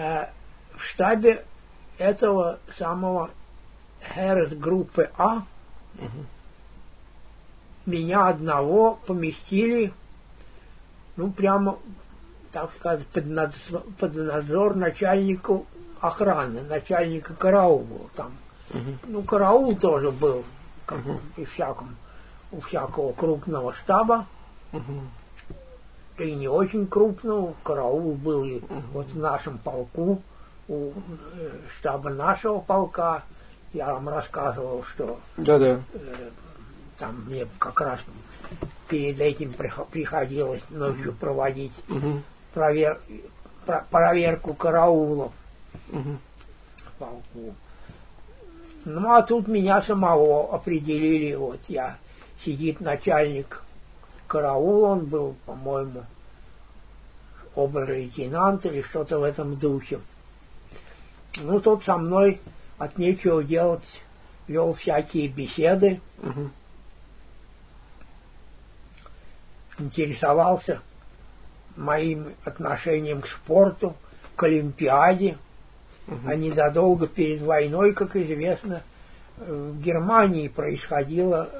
[0.00, 0.26] э,
[0.74, 1.44] в штабе
[1.98, 3.30] этого самого
[4.14, 5.42] Херес группы А
[7.86, 9.92] меня одного поместили,
[11.16, 11.78] ну, прямо,
[12.52, 13.54] так сказать, под, над,
[13.98, 15.66] под надзор начальнику
[16.00, 18.32] охраны, начальника караула там.
[18.70, 18.98] Мгм.
[19.06, 20.44] Ну, караул тоже был,
[20.86, 21.20] как Мгм.
[21.36, 21.96] и всяком,
[22.52, 24.26] у всякого крупного штаба,
[24.72, 25.10] Мгм.
[26.20, 27.54] Да и не очень крупного.
[27.64, 28.60] Караул был и
[28.92, 30.22] вот в нашем полку,
[30.68, 30.90] у
[31.38, 33.22] э, штаба нашего полка.
[33.72, 35.80] Я вам рассказывал, что Да-да.
[35.94, 36.14] э,
[36.98, 38.00] там мне как раз
[38.88, 42.22] перед этим прихо- приходилось ночью проводить Мгм.
[42.54, 43.00] провер-
[43.64, 45.32] про- проверку караулов
[45.88, 46.18] Мгм.
[46.76, 47.54] в полку.
[48.84, 51.96] Ну, а тут меня самого определили, вот я,
[52.44, 53.62] сидит начальник
[54.30, 56.04] караула, он был, по-моему,
[57.56, 59.98] обер-лейтенант или что-то в этом духе.
[61.38, 62.40] Ну, тот со мной
[62.78, 64.00] от нечего делать
[64.46, 66.52] вел всякие беседы, Мгм.
[69.80, 70.80] интересовался
[71.74, 73.96] моим отношением к спорту,
[74.36, 75.38] к Олимпиаде.
[76.26, 78.82] А незадолго перед войной, как известно,
[79.40, 81.50] в Германии происходила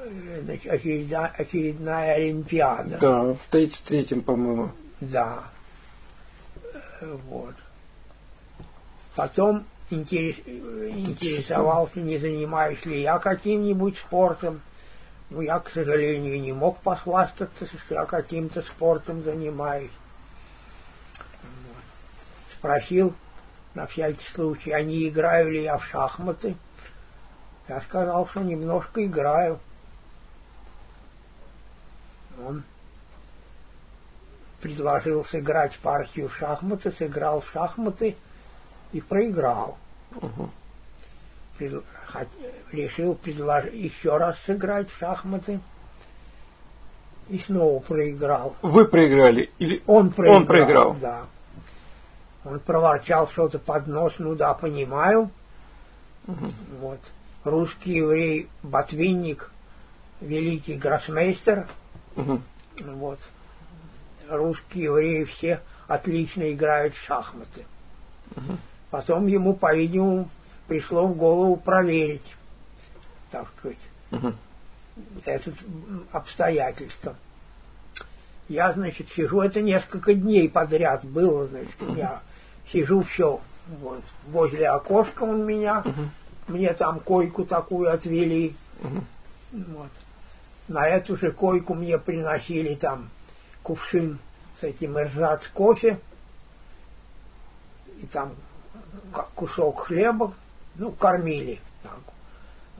[0.41, 2.97] значит, очередная, очередная Олимпиада.
[2.99, 4.71] Да, в 33-м, по-моему.
[4.99, 5.43] Да.
[7.27, 7.55] Вот.
[9.15, 14.61] Потом интерес- интересовался, не занимаюсь ли я каким-нибудь спортом.
[15.31, 19.91] Ну, я, к сожалению, не мог похвастаться, что я каким-то спортом занимаюсь.
[21.41, 21.83] Вот.
[22.51, 23.15] Спросил,
[23.73, 26.55] на всякий случай, а не играю ли я в шахматы.
[27.71, 29.57] Я сказал, что немножко играю.
[32.45, 32.63] Он
[34.59, 38.17] предложил сыграть партию в шахматы, сыграл в шахматы
[38.91, 39.77] и проиграл.
[41.57, 42.27] Пред- хот-
[42.73, 45.61] решил предложить еще раз сыграть в шахматы
[47.29, 48.53] и снова проиграл.
[48.61, 50.41] Вы проиграли или Он проиграл.
[50.41, 50.93] Он проиграл.
[50.95, 51.25] Да.
[52.43, 55.29] Он проворчал что-то под нос, ну да, понимаю.
[56.27, 56.99] Вот.
[57.43, 59.51] Русский еврей Ботвинник,
[60.19, 61.67] великий гроссмейстер,
[62.15, 62.43] Мгм.
[62.79, 63.19] вот.
[64.29, 67.65] Русские евреи все отлично играют в шахматы.
[68.91, 70.29] Потом ему, по-видимому,
[70.67, 72.35] пришло в голову проверить,
[73.31, 73.77] так сказать,
[74.11, 74.35] Мгм.
[75.25, 75.51] это
[76.11, 77.15] обстоятельство.
[78.47, 82.21] Я, значит, сижу, это несколько дней подряд было, значит, я
[82.71, 85.83] сижу все вот, возле окошка у меня,
[86.47, 89.05] мне там койку такую отвели, Мгм.
[89.51, 89.89] вот.
[90.67, 93.09] На эту же койку мне приносили там
[93.63, 94.19] кувшин
[94.59, 95.99] с этим эрзац кофе,
[98.01, 98.33] и там
[99.35, 100.33] кусок хлеба,
[100.75, 101.99] ну, кормили так.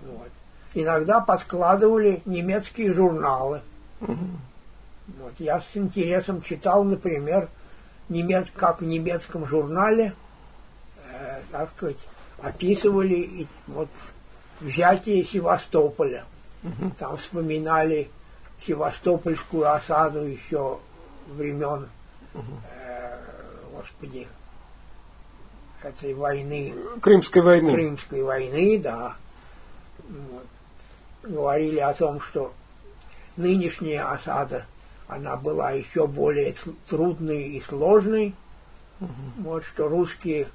[0.04, 0.30] Вот.
[0.74, 3.62] Иногда подкладывали немецкие журналы.
[4.00, 4.40] Мгм.
[5.20, 5.34] Вот.
[5.40, 7.50] Я с интересом читал, например,
[8.10, 10.14] немец, как в немецком журнале,
[11.12, 12.08] э, так сказать,
[12.42, 13.90] описывали и, вот,
[14.60, 16.26] взятие Севастополя.
[17.00, 18.10] Там вспоминали
[18.62, 20.80] Севастопольскую осаду еще
[21.28, 21.90] времен,
[22.34, 23.20] э,
[23.74, 24.28] господи,
[25.84, 27.74] этой войны, Крымской войны.
[27.74, 29.16] Крымской войны, да.
[30.08, 30.46] Вот.
[31.24, 32.54] Говорили о том, что
[33.38, 34.66] нынешняя осада,
[35.08, 36.56] она была еще более
[36.88, 38.36] трудной и сложной.
[39.38, 40.48] Вот что русские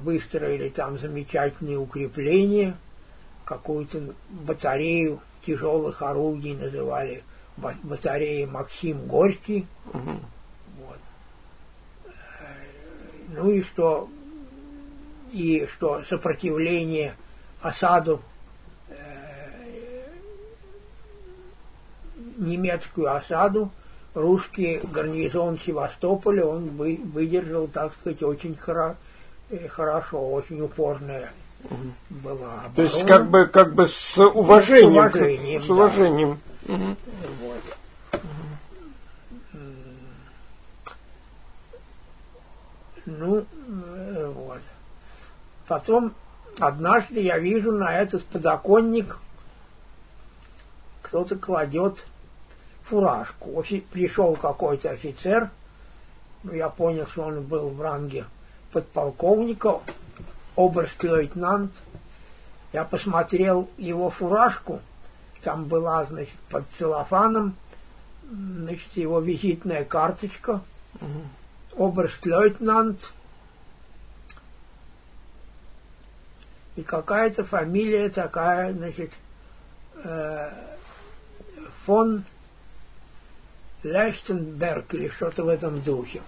[0.00, 2.76] выстроили там замечательные укрепления,
[3.44, 7.22] какую-то батарею тяжелых орудий называли
[7.56, 9.66] ба- батареей Максим Горький.
[9.92, 10.20] Мгм.
[10.80, 10.98] Вот.
[12.06, 12.10] Э,
[13.28, 14.08] Ну и что,
[15.32, 17.14] и что сопротивление
[17.60, 18.20] осаду
[18.88, 18.94] э,
[22.38, 23.70] немецкую осаду
[24.14, 28.96] русский гарнизон Севастополя он вы- выдержал, так сказать, очень хоро-
[29.50, 31.30] э, хорошо, очень упорная
[32.10, 33.18] была То есть оборона.
[33.18, 35.10] как бы как бы с уважением.
[35.10, 35.74] С уважением, С да.
[35.74, 36.40] уважением.
[36.66, 36.96] Мгм.
[37.40, 38.20] Вот.
[39.54, 39.70] М.
[43.06, 43.46] Ну,
[43.86, 44.60] э, вот.
[45.66, 46.14] Потом
[46.58, 49.18] однажды я вижу на этот подоконник
[51.02, 52.04] кто-то кладет
[52.82, 53.64] фуражку.
[53.92, 55.50] Пришел какой-то офицер,
[56.44, 58.24] я понял, что он был в ранге
[58.76, 59.80] подполковника,
[60.54, 61.72] оберст-лейтенант.
[62.74, 64.82] Я посмотрел его фуражку,
[65.42, 67.56] там была, значит, под целлофаном,
[68.30, 70.60] значит, его визитная карточка,
[71.74, 73.14] оберст-лейтенант
[76.76, 79.12] и какая-то фамилия такая, значит,
[80.04, 80.50] э,
[81.86, 82.24] фон
[83.84, 86.20] Ляштенберг или что-то в этом духе.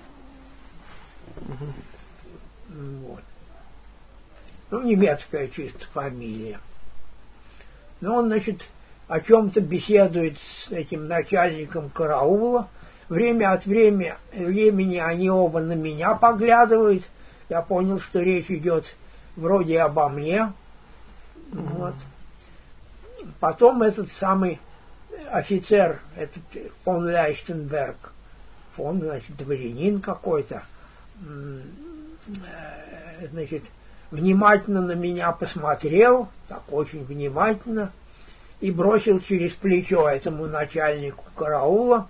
[2.79, 3.23] Вот.
[4.71, 6.61] Ну, немецкая чисто фамилия.
[8.01, 8.69] Но он, значит,
[9.09, 12.69] о чем-то беседует с этим начальником караула.
[13.09, 17.03] Время от времени, времени они оба на меня поглядывают.
[17.49, 18.95] Я понял, что речь идет
[19.35, 20.53] вроде обо мне.
[21.51, 21.77] Mm-hmm.
[21.79, 21.95] Вот.
[23.41, 24.61] Потом этот самый
[25.33, 26.43] офицер, этот
[26.85, 28.13] фон Ляйштенберг,
[28.77, 30.63] фон, значит, дворянин какой-то,
[33.31, 33.65] значит,
[34.11, 37.93] внимательно на меня посмотрел, так очень внимательно,
[38.61, 42.09] и бросил через плечо этому начальнику караула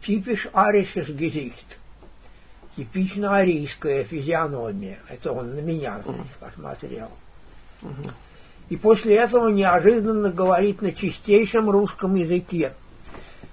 [0.00, 1.78] «Типиш аришес гезихт»
[2.76, 4.98] типично арийская физиономия.
[5.08, 7.08] Это он на меня значит, посмотрел.
[8.68, 12.72] И после этого неожиданно говорит на чистейшем русском языке.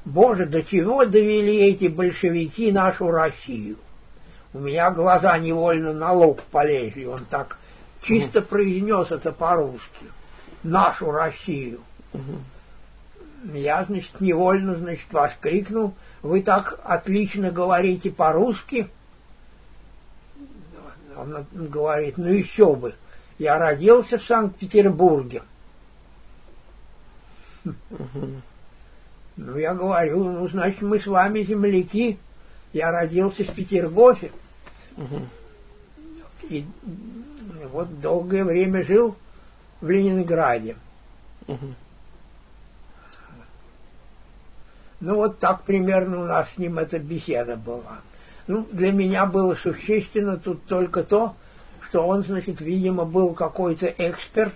[0.05, 3.77] Боже, до чего довели эти большевики нашу Россию?
[4.53, 7.05] У меня глаза невольно на лоб полезли.
[7.05, 7.57] Он так
[8.01, 10.05] чисто произнес это по-русски.
[10.63, 11.81] Нашу Россию.
[13.53, 15.93] Я, значит, невольно, значит, воскликнул.
[16.21, 18.89] Вы так отлично говорите по-русски.
[21.15, 22.95] Он говорит, ну еще бы.
[23.37, 25.43] Я родился в Санкт-Петербурге.
[29.37, 32.19] Ну, я говорю, ну, значит, мы с вами земляки.
[32.73, 34.31] Я родился в Петергофе.
[36.49, 36.65] И
[37.71, 39.15] вот долгое время жил
[39.81, 40.75] в Ленинграде.
[45.01, 48.01] Ну, вот так примерно у нас с ним эта беседа была.
[48.47, 51.35] Ну, для меня было существенно тут только то,
[51.87, 54.55] что он, значит, видимо, был какой-то эксперт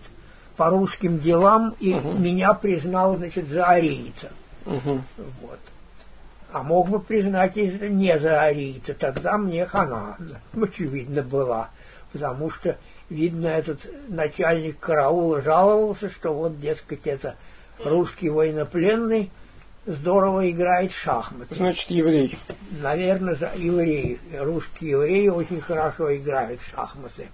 [0.57, 2.13] по русским делам и угу.
[2.13, 4.31] меня признал, значит, за арийца.
[4.65, 5.01] Угу.
[5.41, 5.59] Вот.
[6.53, 10.17] А мог бы признать и не за арийца, тогда мне хана,
[10.53, 11.71] очевидно, была.
[12.11, 12.77] Потому что,
[13.09, 17.37] видно, этот начальник караула жаловался, что вот, дескать, это
[17.83, 19.31] русский военнопленный,
[19.87, 21.55] здорово играет в шахматы.
[21.55, 22.37] Значит, еврей.
[22.69, 24.19] Наверное, еврей.
[24.31, 27.29] Русские евреи очень хорошо играют в шахматы.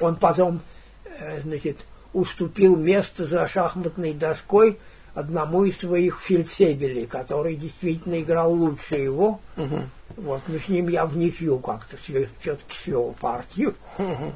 [0.00, 0.62] Он потом,
[1.04, 4.78] э, значит, уступил место за шахматной доской
[5.16, 9.40] одному из своих фельдфебелей, который действительно играл лучше его.
[9.56, 9.82] Угу.
[10.18, 13.74] Вот, но с ним я в ничью как-то все-таки свел партию.
[13.96, 14.32] Угу.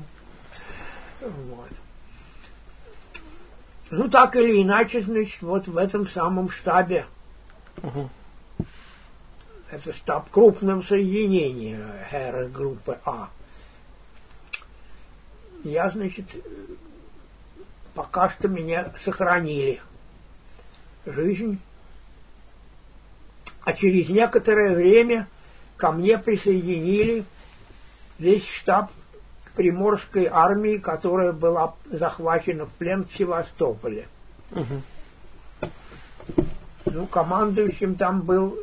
[1.21, 1.69] Вот.
[3.91, 7.05] Ну, так или иначе, значит, вот в этом самом штабе
[7.83, 8.11] Угу.
[9.71, 13.31] Это штаб крупного соединения Хера группы А.
[15.63, 16.27] Я, значит,
[17.95, 19.81] пока что меня сохранили
[21.13, 21.59] жизнь.
[23.63, 25.29] А через некоторое время
[25.77, 27.25] ко мне присоединили
[28.19, 28.91] весь штаб
[29.61, 34.09] Приморской армии, которая была захвачена в плен в Севастополе.
[34.53, 35.69] Угу.
[36.87, 38.59] Ну, командующим там был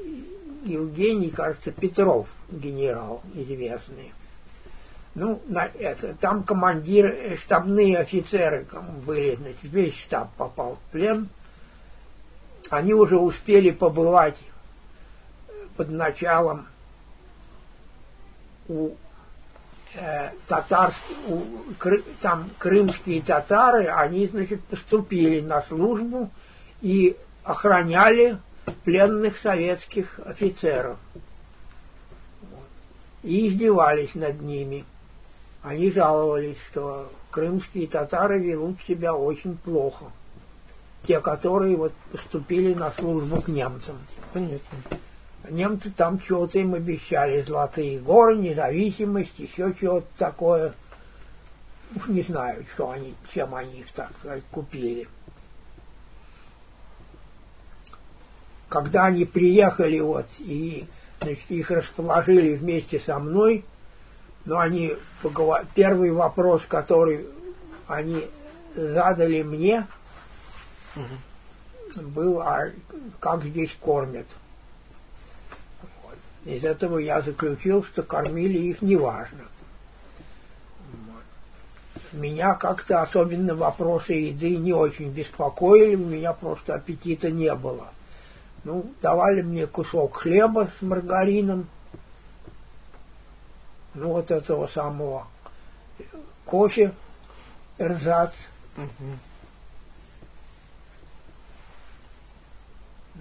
[0.65, 4.11] Евгений, кажется, Петров, генерал известный.
[5.15, 8.65] Ну, на, это, там командиры, штабные офицеры
[9.05, 11.29] были, значит, весь штаб попал в плен.
[12.69, 14.43] Они уже успели побывать
[15.75, 16.67] под началом
[18.67, 18.91] у
[19.95, 20.93] э, татар,
[21.27, 21.41] у,
[22.21, 26.29] там крымские татары, они, значит, поступили на службу
[26.81, 28.37] и охраняли
[28.83, 30.97] пленных советских офицеров
[33.23, 34.83] и издевались над ними.
[35.63, 40.05] Они жаловались, что крымские татары ведут себя очень плохо.
[41.07, 43.97] Те, которые вот поступили на службу к немцам.
[44.33, 44.77] Понятно.
[45.49, 50.73] Немцы там чего-то им обещали, золотые горы, независимость, еще чего-то такое.
[52.07, 55.07] Не знаю, что они, чем они их, так сказать, купили.
[58.69, 60.87] когда они приехали вот и
[61.21, 63.63] значит, их расположили вместе со мной,
[64.45, 65.65] но они поговор...
[65.73, 67.25] первый вопрос, который
[67.87, 68.25] они
[68.75, 69.87] задали мне,
[70.97, 72.01] угу.
[72.09, 72.71] был, а
[73.19, 74.27] как здесь кормят.
[76.03, 76.17] Вот.
[76.45, 79.45] Из этого я заключил, что кормили их неважно.
[80.91, 81.23] Вот.
[82.13, 87.87] Меня как-то особенно вопросы еды не очень беспокоили, у меня просто аппетита не было.
[88.63, 91.67] Ну, давали мне кусок хлеба с маргарином,
[93.93, 95.27] ну, вот этого самого
[96.45, 96.93] кофе
[97.77, 98.33] эрзац.
[98.75, 99.19] Мгм.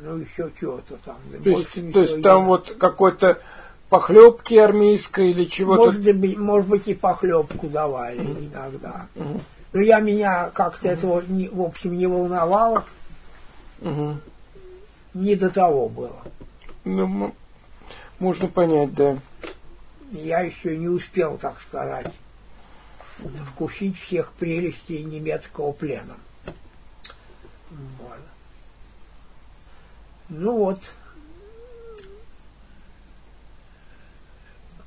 [0.01, 1.17] Ну, еще чего-то там.
[1.43, 3.41] То есть, то есть там вот какой-то
[3.89, 5.93] похлебки армейской или чего-то.
[5.93, 9.07] Может быть, может быть, и похлебку давали иногда.
[9.15, 9.41] Мгм.
[9.73, 12.85] Но я меня как-то этого, не- в общем, не волновало.
[13.81, 14.21] Мгм.
[15.15, 16.17] Не до того было.
[16.85, 17.35] Ну,
[18.19, 19.17] можно понять, да.
[20.13, 22.13] Я еще не успел, так сказать,
[23.47, 26.17] вкусить всех прелестей немецкого плена.
[27.71, 28.19] Вот.
[30.29, 30.81] Ну вот,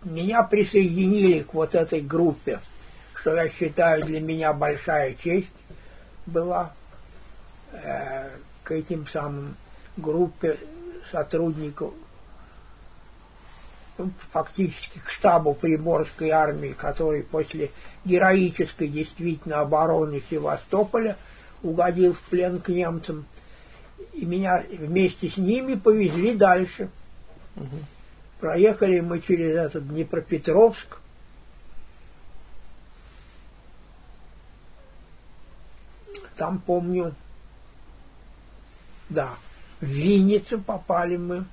[0.03, 2.59] меня присоединили к вот этой группе,
[3.13, 5.47] что я считаю для меня большая честь
[6.25, 6.73] была
[7.71, 8.29] э,
[8.63, 9.55] к этим самым
[9.97, 10.57] группе
[11.11, 11.93] сотрудников
[13.99, 17.71] ну, фактически к штабу Приморской армии, который после
[18.05, 21.17] героической действительно обороны Севастополя
[21.61, 23.25] угодил в плен к немцам.
[24.13, 26.89] И меня вместе с ними повезли дальше.
[27.55, 27.85] Мгм.
[28.39, 30.99] Проехали мы через этот Днепропетровск.
[36.35, 37.13] Там, помню,
[39.09, 39.35] да,
[39.81, 41.45] в Винницу попали мы.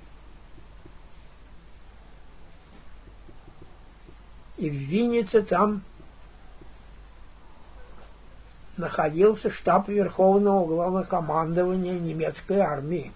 [4.58, 5.82] И в Виннице там
[8.76, 13.12] находился штаб Верховного Главнокомандования немецкой армии.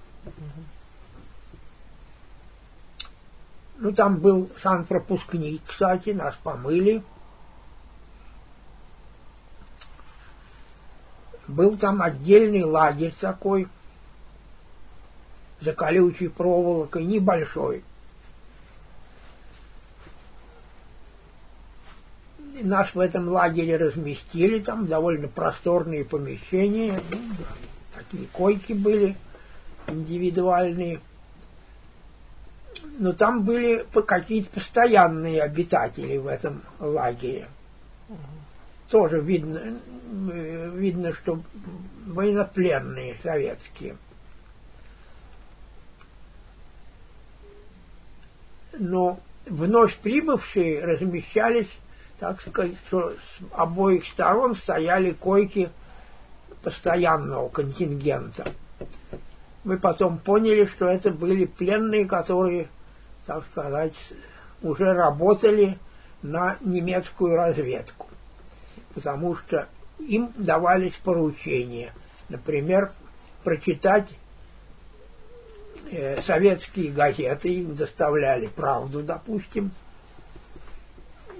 [3.78, 7.02] Ну, там был санпропускник, кстати, нас помыли.
[11.48, 13.68] Был там отдельный лагерь такой,
[15.60, 17.82] за колючей проволокой, небольшой.
[22.62, 27.18] Нас в этом лагере разместили, там довольно просторные помещения, ну,
[27.94, 29.16] такие койки были
[29.86, 31.00] индивидуальные.
[32.98, 37.48] Но там были какие-то постоянные обитатели в этом лагере.
[38.88, 39.78] Тоже видно,
[40.74, 41.40] видно, что
[42.06, 43.96] военнопленные советские.
[48.78, 51.70] Но вновь прибывшие размещались,
[52.20, 53.16] так сказать, что с
[53.52, 55.70] обоих сторон стояли койки
[56.62, 58.46] постоянного контингента.
[59.64, 62.68] Мы потом поняли, что это были пленные, которые,
[63.24, 63.96] так сказать,
[64.62, 65.78] уже работали
[66.20, 68.06] на немецкую разведку.
[68.94, 69.66] Потому что
[69.98, 71.94] им давались поручения.
[72.28, 72.92] Например,
[73.44, 74.14] прочитать
[75.90, 79.70] э, советские газеты, им доставляли правду, допустим,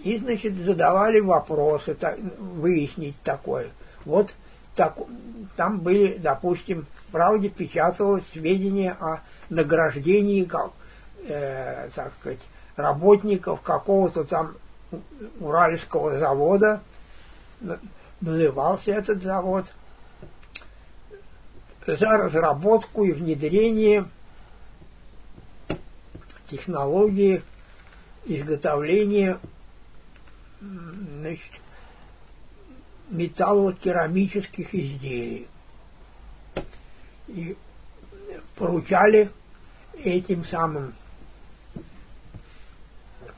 [0.04, 3.70] и, значит, задавали вопросы, та- выяснить такое.
[4.04, 4.34] Вот
[4.74, 4.96] так,
[5.56, 10.72] там были, допустим, в правде печаталось сведения о награждении, как,
[11.26, 14.54] э, так сказать, работников какого-то там
[15.38, 16.80] уральского завода,
[18.20, 19.72] назывался этот завод,
[21.86, 24.06] за разработку и внедрение
[26.46, 27.42] технологии
[28.26, 29.38] изготовления
[30.60, 31.60] значит,
[33.10, 35.48] металлокерамических изделий.
[37.28, 37.56] И
[38.56, 39.30] поручали
[40.04, 40.94] этим самым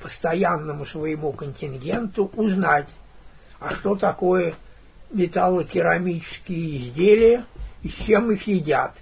[0.00, 2.88] постоянному своему контингенту узнать,
[3.60, 4.54] а что такое
[5.10, 7.44] металлокерамические изделия
[7.82, 8.96] и с чем их едят.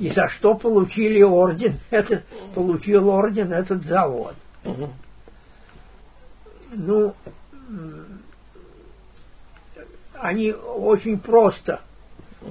[0.00, 4.34] И за что получили орден, этот, получил орден этот завод.
[6.72, 7.14] Ну,
[10.14, 11.80] они очень просто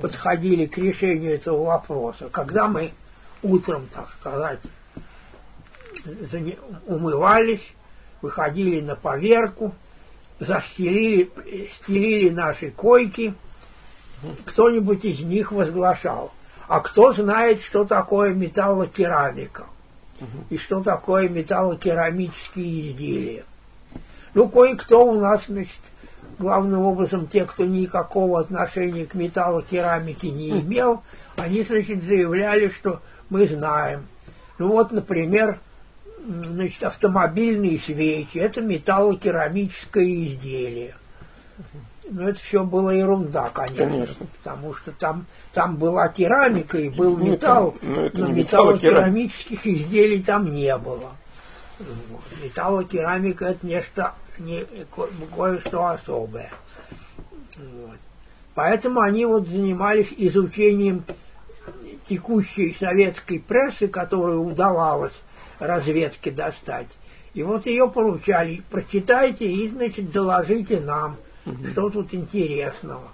[0.02, 2.30] подходили к решению этого вопроса.
[2.30, 2.92] Когда мы
[3.42, 4.60] утром, так сказать,
[6.88, 7.74] умывались,
[8.22, 9.74] выходили на поверку,
[10.40, 11.32] застелили
[11.74, 13.34] стелили наши койки,
[14.46, 16.32] кто-нибудь из них возглашал.
[16.68, 19.66] А кто знает, что такое металлокерамика?
[20.50, 23.46] И что такое металлокерамические изделия?
[24.34, 25.80] Ну, кое-кто у нас, значит,
[26.40, 31.04] главным образом те, кто никакого отношения к металлокерамике не имел,
[31.36, 34.08] они, значит, заявляли, что мы знаем.
[34.58, 35.60] Ну вот, например,
[36.26, 40.96] значит, автомобильные свечи, это металлокерамическое изделие.
[42.10, 44.28] Но это все было ерунда, конечно, Конечно.
[44.38, 49.66] потому что там, там была керамика и был Ну, металл, ну, это но не металлокерамических
[49.66, 51.12] изделий там не было.
[52.44, 56.52] Металлокерамика это нечто не, ко- кое-что особое.
[57.58, 57.98] Вот.
[58.56, 61.04] Поэтому они вот занимались изучением
[62.08, 65.14] текущей советской прессы, которую удавалось
[65.60, 66.90] разведке достать.
[67.34, 68.62] И вот ее получали.
[68.70, 71.68] Прочитайте и, значит, доложите нам, угу.
[71.72, 73.10] что тут интересного.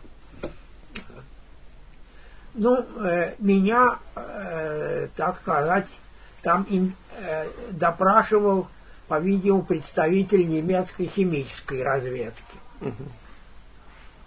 [2.55, 5.87] Ну, э, меня, э, так сказать,
[6.41, 8.67] там ин, э, допрашивал,
[9.09, 12.43] по-видимому, представитель немецкой химической разведки.
[12.79, 13.03] Угу.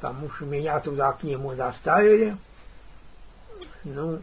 [0.01, 2.37] Потому что меня туда к нему доставили.
[3.85, 4.21] Ну,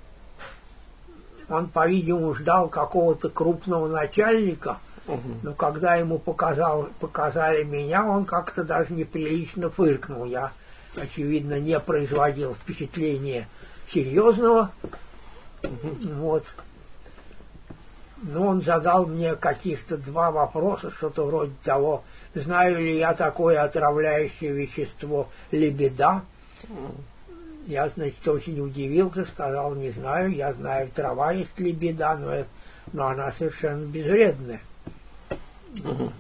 [1.48, 5.22] он, по-видимому, ждал какого-то крупного начальника, угу.
[5.44, 10.26] но когда ему показал, показали меня, он как-то даже неприлично фыркнул.
[10.26, 10.52] Я,
[10.98, 13.48] очевидно, не производил впечатления
[13.88, 14.72] серьезного.
[15.64, 16.14] Угу.
[16.16, 16.54] Вот.
[18.22, 22.04] Но он задал мне каких-то два вопроса, что-то вроде того,
[22.36, 26.22] знаю ли я такое отравляющее вещество лебеда.
[27.66, 32.46] Я, значит, очень удивился, сказал, не знаю, я знаю, трава есть лебеда, но,
[32.92, 34.60] но она совершенно безвредная.
[35.84, 36.12] Угу.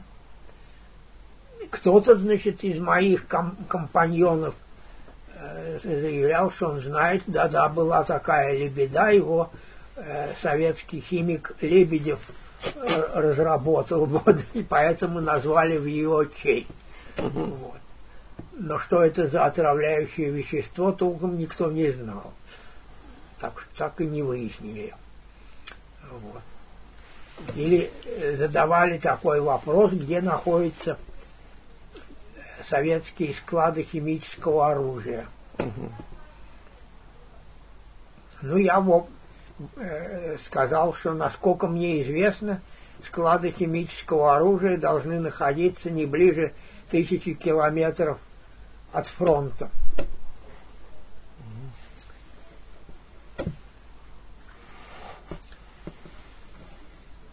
[1.71, 4.55] Кто-то, значит, из моих ком компаньонов
[5.35, 9.57] э, заявлял, что он знает, да-да, была такая лебеда, его э,
[10.41, 12.19] советский химик Лебедев
[12.75, 16.67] э, разработал, вот, и поэтому назвали в его честь.
[17.17, 17.45] Угу.
[17.45, 17.79] Вот.
[18.53, 22.33] Но что это за отравляющее вещество, толком никто не знал.
[23.39, 24.93] Так, так и не выяснили.
[26.11, 26.41] Вот.
[27.55, 30.97] Или э, задавали такой вопрос, где находятся
[32.63, 35.25] советские склады химического оружия.
[35.57, 35.91] Угу.
[38.41, 39.03] Ну, я э,
[40.43, 42.61] сказал, что, насколько мне известно,
[43.03, 46.53] склады химического оружия должны находиться не ближе
[46.89, 48.19] тысячи километров
[48.91, 49.69] от фронта.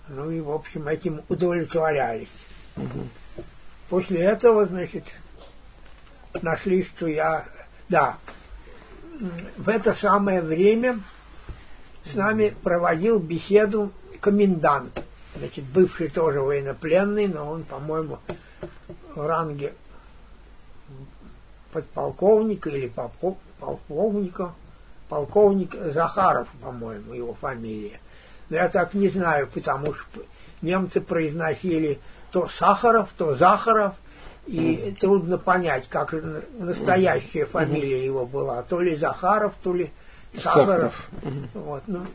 [0.09, 2.29] Ну и, в общем, этим удовлетворялись.
[3.88, 5.05] После этого, значит,
[6.42, 7.44] нашли, что я...
[7.88, 8.16] Да,
[9.57, 11.01] в это самое время
[12.07, 15.03] с нами проводил беседу комендант.
[15.37, 18.19] Значит, бывший тоже военнопленный, но он, по-моему,
[19.14, 19.75] в ранге
[21.73, 22.90] подполковника или
[23.61, 24.55] полковника,
[25.09, 28.01] полковник Захаров, по-моему, его фамилия.
[28.49, 30.23] Но я так не знаю, потому что
[30.62, 31.99] немцы произносили
[32.31, 33.95] то Сахаров, то Захаров,
[34.47, 36.14] и трудно понять, как
[36.59, 39.90] настоящая фамилия его была, то ли Захаров, то ли
[40.40, 41.09] Сахаров.
[41.22, 41.49] Mm.
[41.55, 42.07] Вот, ну,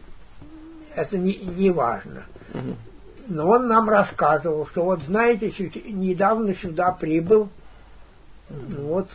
[0.95, 2.25] это не, не важно.
[2.53, 2.75] Mm.
[3.27, 5.51] Но он нам рассказывал, что вот знаете,
[5.87, 7.49] недавно сюда прибыл,
[8.49, 8.81] mm.
[8.81, 9.09] вот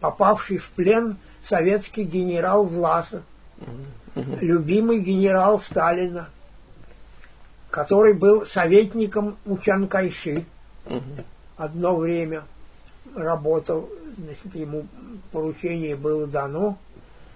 [0.00, 3.22] попавший в плен советский генерал Власов,
[4.14, 6.28] любимый генерал Сталина,
[7.70, 10.44] который был советником у Чанкайши
[11.56, 12.44] одно время
[13.14, 14.86] работал, значит, ему
[15.32, 16.78] поручение было дано,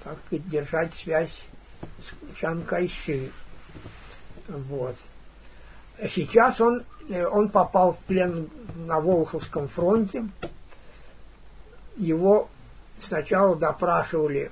[0.05, 1.45] так сказать, держать связь
[1.99, 3.31] с Чанкайши.
[4.49, 4.97] Вот.
[5.99, 10.29] А сейчас он, э, он попал в плен на Волховском фронте.
[11.97, 12.49] Его
[13.01, 14.51] сначала допрашивали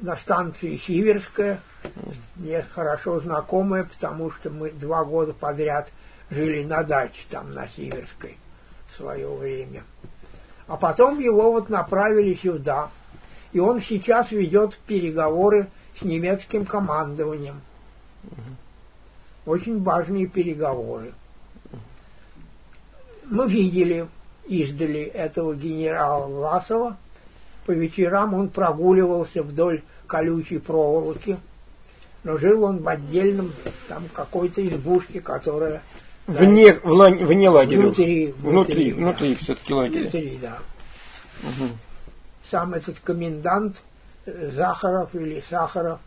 [0.00, 1.60] на станции Сиверская,
[2.36, 5.90] мне хорошо знакомая, потому что мы два года подряд
[6.30, 8.36] жили на даче там на Сиверской
[8.90, 9.84] в свое время.
[10.66, 12.90] А потом его вот направили сюда,
[13.52, 17.60] и он сейчас ведет переговоры с немецким командованием.
[19.44, 21.12] Очень важные переговоры
[23.32, 24.08] мы видели
[24.46, 26.98] издали этого генерала Власова.
[27.64, 31.38] По вечерам он прогуливался вдоль колючей проволоки,
[32.24, 33.50] но жил он в отдельном
[33.88, 35.82] там какой-то избушке, которая
[36.26, 36.80] вне, да,
[37.10, 37.80] вне лагеря.
[37.80, 38.96] Внутри, внутри, внутри, да.
[38.96, 40.02] внутри все-таки лагеря.
[40.02, 40.58] Внутри, да.
[41.42, 41.68] Угу.
[42.50, 43.82] Сам этот комендант
[44.26, 46.00] э, Захаров или Сахаров,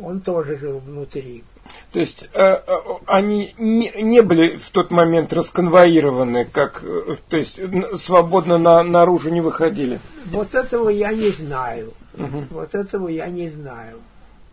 [0.00, 1.44] он тоже жил внутри.
[1.92, 2.62] То есть э, э,
[3.06, 7.60] они не, не были в тот момент расконвоированы, как, э, то есть
[8.00, 10.00] свободно на, наружу не выходили.
[10.26, 11.92] Вот этого я не знаю.
[12.14, 12.44] Угу.
[12.50, 13.98] Вот этого я не знаю.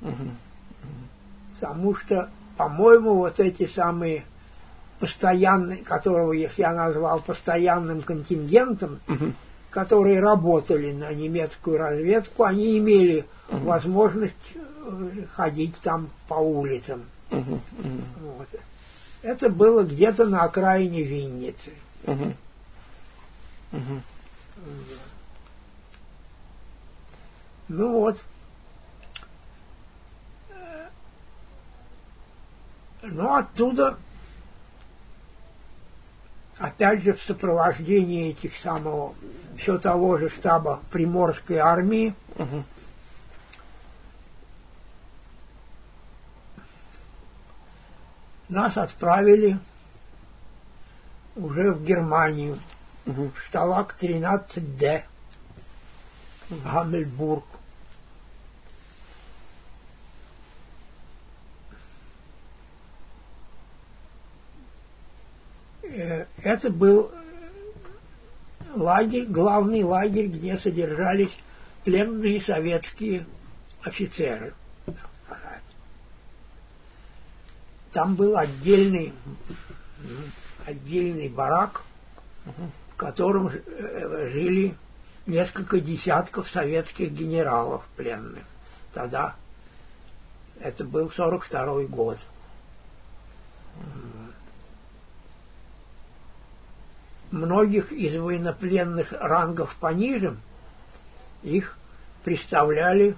[0.01, 0.31] Угу.
[1.59, 4.23] Потому что, по-моему, вот эти самые
[4.99, 9.33] постоянные, которого я назвал постоянным контингентом, угу.
[9.69, 13.65] которые работали на немецкую разведку, они имели угу.
[13.65, 14.33] возможность
[15.35, 17.03] ходить там по улицам.
[17.31, 17.61] Угу, угу.
[18.21, 18.47] Вот.
[19.21, 21.71] Это было где-то на окраине Винницы.
[22.05, 22.33] Угу.
[23.73, 24.01] Угу.
[27.69, 28.17] Ну вот.
[33.03, 33.97] Ну, оттуда,
[36.59, 39.15] опять же, в сопровождении этих самого,
[39.57, 42.63] все того же штаба Приморской армии, Угу.
[48.49, 49.59] нас отправили
[51.35, 52.57] уже в Германию,
[53.05, 53.31] Угу.
[53.35, 55.03] в Шталак 13Д,
[56.49, 57.45] в Гаммельбург.
[65.83, 67.11] Э, Это был
[68.73, 71.37] лагерь, главный лагерь, где содержались
[71.83, 73.25] пленные советские
[73.83, 74.53] офицеры.
[77.91, 79.11] Там был отдельный,
[80.65, 81.81] отдельный барак,
[82.45, 84.73] в котором э, жили
[85.25, 88.45] несколько десятков советских генералов пленных.
[88.93, 89.35] Тогда
[90.61, 92.17] это был 42 год.
[97.31, 100.37] Многих из военнопленных рангов пониже
[101.43, 101.77] их
[102.23, 103.15] представляли,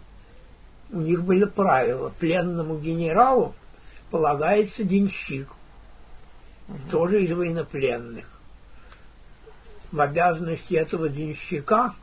[0.92, 2.12] у них были правила.
[2.20, 3.54] Пленному генералу
[4.10, 5.48] полагается денщик,
[6.90, 8.26] тоже из военнопленных.
[9.92, 11.94] В обязанности этого денщика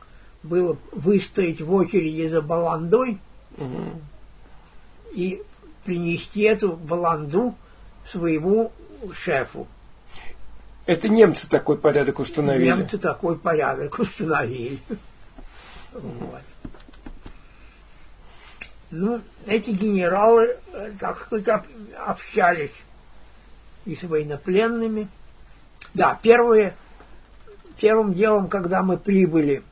[0.43, 3.19] было выстоять в очереди за баландой
[3.57, 4.01] Угу.
[5.15, 5.41] и
[5.83, 7.55] принести эту баланду
[8.09, 8.71] своему
[9.13, 9.67] шефу.
[10.87, 12.65] Это немцы такой порядок установили.
[12.65, 14.79] Немцы такой порядок установили.
[15.91, 16.41] Вот.
[18.89, 21.65] Ну, эти генералы, э, так сказать, об-
[22.05, 22.71] общались
[23.85, 25.09] и с военнопленными.
[25.93, 26.73] Да, первые,
[27.77, 29.63] первым делом, когда мы прибыли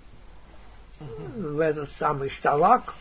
[0.99, 2.93] в этот самый шталак,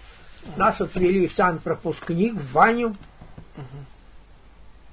[0.56, 2.94] нас отвели в санпропускник, в баню.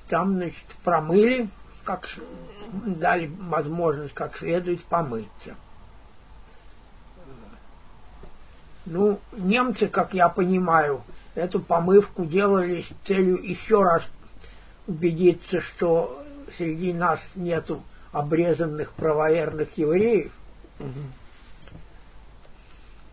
[0.07, 1.49] Там, значит, промыли,
[1.83, 2.07] как
[2.85, 5.55] дали возможность как следует помыться.
[8.85, 11.03] Ну, немцы, как я понимаю,
[11.35, 14.09] эту помывку делали с целью еще раз
[14.87, 16.23] убедиться, что
[16.57, 20.31] среди нас нету обрезанных правоверных евреев.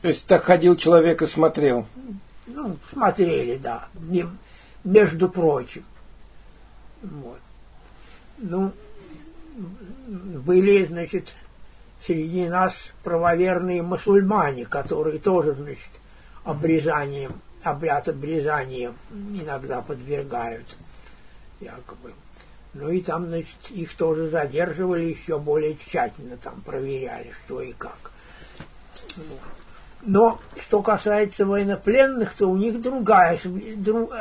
[0.00, 1.86] То есть так ходил человек и смотрел.
[2.46, 3.88] Ну, смотрели, да,
[4.84, 5.84] между прочим.
[7.02, 7.40] Вот.
[8.38, 8.72] Ну,
[10.06, 11.34] были, значит,
[12.02, 15.90] среди нас правоверные мусульмане, которые тоже, значит,
[16.44, 20.76] обрезанием, обряд обрезания иногда подвергают,
[21.60, 22.12] якобы.
[22.74, 28.12] Ну и там, значит, их тоже задерживали еще более тщательно, там проверяли, что и как.
[30.02, 33.38] Но что касается военнопленных, то у них другая,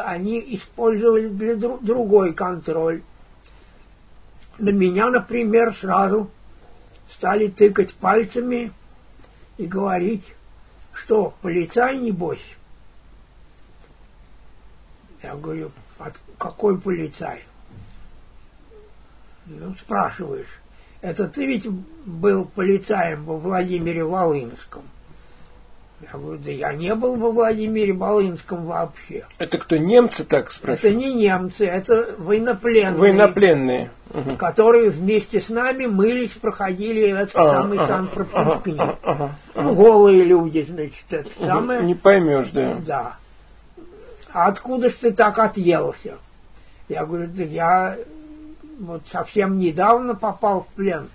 [0.05, 3.03] они использовали для дру- другой контроль.
[4.59, 6.29] На меня, например, сразу
[7.11, 8.71] стали тыкать пальцами
[9.57, 10.33] и говорить,
[10.93, 12.43] что полицай, небось?
[15.21, 17.43] Я говорю, «От- какой полицай?
[19.45, 20.59] Ну, спрашиваешь,
[21.01, 24.83] это ты ведь был полицаем во Владимире Волынском?
[25.99, 29.25] Я говорю, да я не был во Владимире Волынском вообще.
[29.39, 30.95] Это кто, немцы так Это спрашивают?
[30.97, 33.91] не немцы, это военнопленные, Военнопленные.
[34.13, 34.37] Мгм.
[34.37, 38.79] которые вместе с нами мылись, проходили этот А, самый ага, санпропускник.
[38.79, 39.73] ага, ага, Ну, ага.
[39.73, 41.45] голые люди, значит, это Мгм.
[41.45, 41.83] самое.
[41.83, 42.75] Не поймешь, да.
[42.85, 43.17] Да.
[44.31, 46.19] А откуда ж ты так отъелся?
[46.89, 47.97] Я говорю, да я
[48.79, 51.09] вот совсем недавно попал в плен.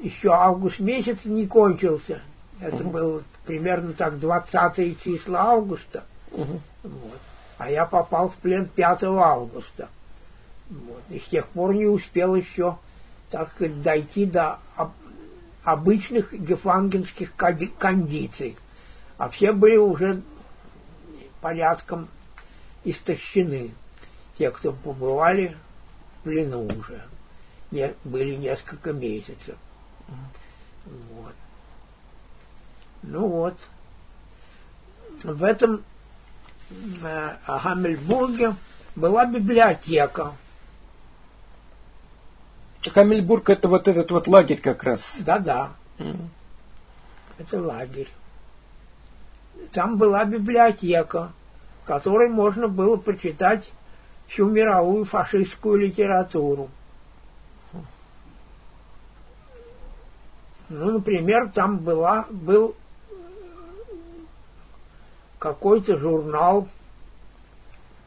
[0.00, 2.20] Еще август месяц не кончился.
[2.60, 6.04] Это было примерно так 20 числа августа.
[6.32, 6.60] Мгм.
[6.82, 7.20] Вот.
[7.58, 9.88] А я попал в плен 5 августа.
[10.70, 11.02] Вот.
[11.10, 12.78] И с тех пор не успел еще,
[13.30, 14.92] так сказать, дойти до об-
[15.64, 18.56] обычных гефангенских кондиций.
[19.18, 20.22] А все были уже
[21.40, 22.08] порядком
[22.84, 23.70] истощены.
[24.34, 25.56] Те, кто побывали
[26.20, 27.02] в плену уже.
[27.70, 29.56] Не, были несколько месяцев.
[30.84, 31.34] Вот.
[33.06, 33.54] Ну вот.
[35.22, 35.82] В этом
[37.02, 38.56] э, Гаммельбурге
[38.94, 40.32] была библиотека.
[42.92, 45.16] Камельбург это вот этот вот лагерь как раз.
[45.20, 46.30] Да-да, Мгм.
[47.38, 48.08] это лагерь.
[49.72, 51.32] Там была библиотека,
[51.82, 53.72] в которой можно было прочитать
[54.28, 56.68] всю мировую фашистскую литературу.
[60.68, 62.74] Ну, например, там была, был
[65.38, 66.68] какой-то журнал,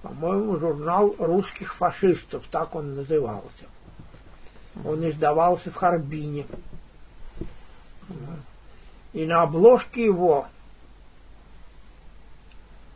[0.02, 3.66] по-моему, журнал русских фашистов, так он назывался.
[4.86, 6.46] Он издавался в Харбине.
[9.14, 10.48] И на обложке его,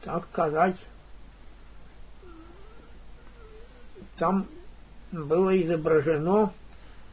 [0.01, 0.77] так сказать,
[4.15, 4.47] там
[5.11, 6.53] было изображено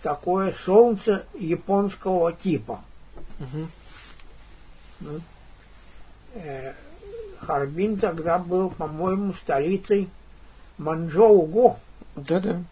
[0.03, 2.83] такое солнце японского типа.
[3.39, 3.69] Угу.
[5.01, 5.21] Ну,
[6.35, 6.75] э,
[7.51, 10.09] Харбин тогда был, по-моему, столицей
[10.79, 11.79] Манчжоу-Го.
[12.15, 12.63] Да-да.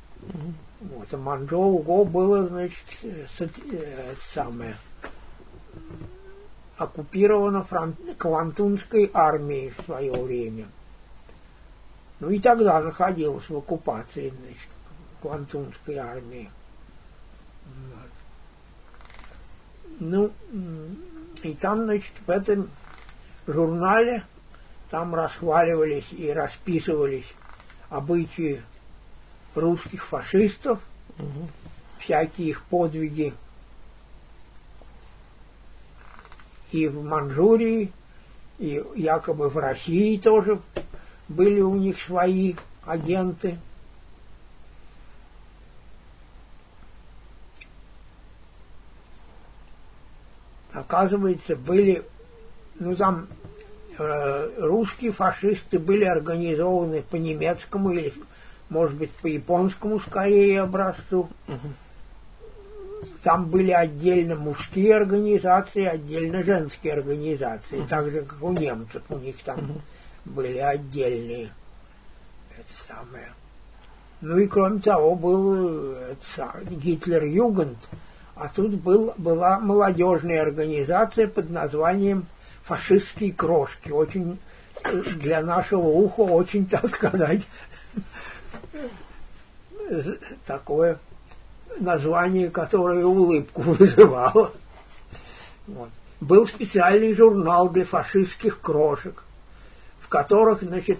[0.81, 3.27] Вот, а Манчжоу-Го было, значит, э,
[3.73, 4.77] э, самое,
[6.77, 10.67] оккупировано франт, Квантунской армией в свое время.
[12.21, 14.69] Ну и тогда находилась в оккупации, значит,
[15.21, 16.49] Квантунской армии.
[19.99, 20.31] Ну,
[21.43, 22.71] и там, значит, в этом
[23.49, 24.23] журнале
[24.91, 27.35] там расхваливались и расписывались
[27.91, 28.63] обычаи
[29.55, 30.81] русских фашистов,
[31.19, 31.49] угу.
[31.99, 33.35] всякие их подвиги
[36.73, 37.93] и в Манчжурии,
[38.59, 40.61] и якобы в России тоже
[41.29, 43.59] были у них свои агенты.
[50.73, 52.05] Оказывается, были,
[52.79, 53.29] ну там
[53.99, 58.13] русские фашисты были организованы по немецкому или,
[58.69, 61.29] может быть, по японскому скорее образцу.
[63.23, 69.03] Там были отдельно мужские организации, отдельно женские организации, так же, как у немцев.
[69.09, 69.81] У них там
[70.25, 71.51] были отдельные.
[72.57, 73.29] Это самое.
[74.21, 76.15] Ну и кроме того, был э,
[76.71, 77.79] Гитлер-Югент,
[78.35, 82.27] а тут был, была молодежная организация под названием
[82.69, 83.91] «Фашистские крошки».
[83.91, 84.39] Очень
[84.85, 87.49] э, для нашего уха очень, так сказать,
[90.47, 90.99] такое
[91.81, 94.53] название, которое улыбку вызывало.
[95.67, 95.89] Вот.
[96.21, 99.25] Был специальный журнал для фашистских крошек,
[100.01, 100.99] в которых, значит,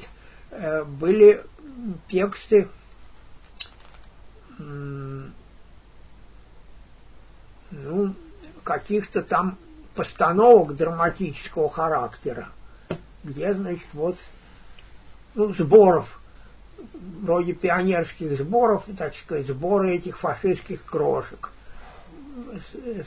[0.51, 1.45] э, были
[2.09, 2.69] тексты
[7.71, 8.15] ну,
[8.65, 9.57] каких-то там
[9.99, 12.51] постановок драматического характера,
[13.25, 14.17] где, значит, вот,
[15.35, 16.21] ну, сборов
[17.21, 21.51] вроде пионерских сборов, так сказать, сборы этих фашистских крошек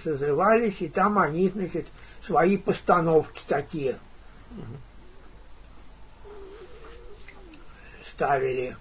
[0.03, 1.87] созывались, и там они, значит,
[2.25, 3.97] свои постановки такие
[8.05, 8.75] ставили.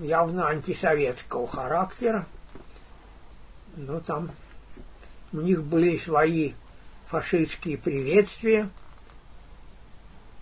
[0.00, 2.26] Явно антисоветского характера,
[3.76, 4.30] но там
[5.34, 6.52] у них были свои
[7.06, 8.70] фашистские приветствия,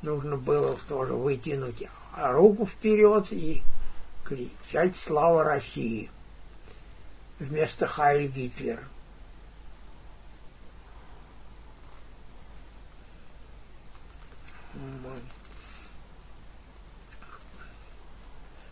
[0.03, 3.63] нужно было тоже вытянуть руку вперед и
[4.23, 6.11] кричать «Слава России!»
[7.39, 8.81] вместо «Хайль Гитлер».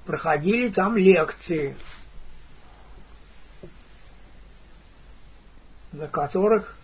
[0.05, 1.75] Проходили там лекции,
[5.93, 6.77] на которых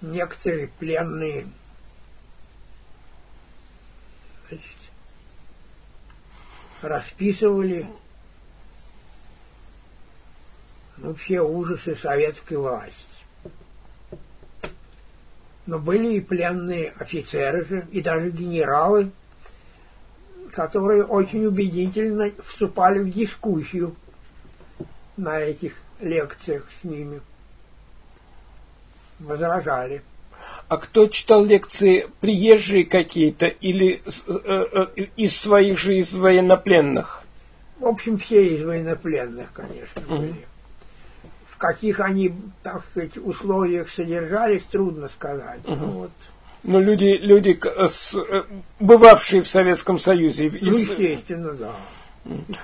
[0.00, 1.46] некоторые пленные
[4.48, 4.76] значит,
[6.82, 7.88] расписывали
[10.96, 12.94] ну, все ужасы советской власти.
[15.66, 19.10] Но были и пленные офицеры же, и даже генералы,
[20.50, 23.94] которые очень убедительно вступали в дискуссию
[25.18, 27.20] на этих лекциях с ними.
[29.18, 30.02] Возражали.
[30.68, 34.32] А кто читал лекции, приезжие какие-то или э,
[34.96, 37.22] э, из своих же, из военнопленных?
[37.78, 40.18] В общем, все из военнопленных, конечно, mm-hmm.
[40.18, 40.46] были.
[41.46, 45.60] В каких они, так сказать, условиях содержались, трудно сказать.
[45.64, 45.86] Mm-hmm.
[45.86, 46.10] вот.
[46.64, 48.42] Но люди, люди э,
[48.78, 50.50] бывавшие в Советском Союзе.
[50.60, 51.72] Ну, естественно, да.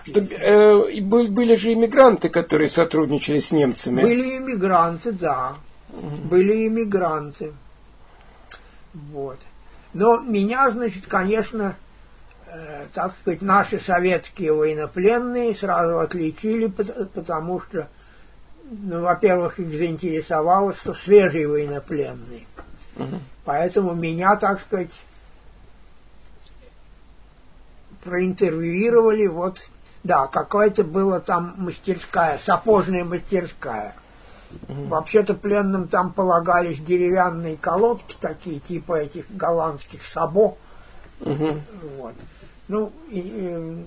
[0.04, 4.02] Что, э, были же иммигранты, которые сотрудничали с немцами.
[4.02, 5.54] Были иммигранты, да.
[5.90, 6.28] Угу.
[6.28, 7.52] Были иммигранты.
[8.92, 9.38] Вот.
[9.94, 11.76] Но меня, значит, конечно,
[12.46, 17.88] э, так сказать, наши советские военнопленные сразу отличили, потому что,
[18.70, 22.42] ну, во-первых, их заинтересовало, что свежие военнопленные.
[22.96, 23.18] Угу.
[23.44, 24.92] Поэтому меня, так сказать,
[28.04, 29.68] проинтервьюировали вот
[30.02, 33.94] Да, какая-то была там мастерская, сапожная мастерская.
[34.68, 34.84] Угу.
[34.88, 40.56] Вообще-то пленным там полагались деревянные колодки такие, типа этих голландских сабо.
[41.20, 41.54] Угу.
[41.98, 42.14] Вот.
[42.68, 43.86] Ну, и, и,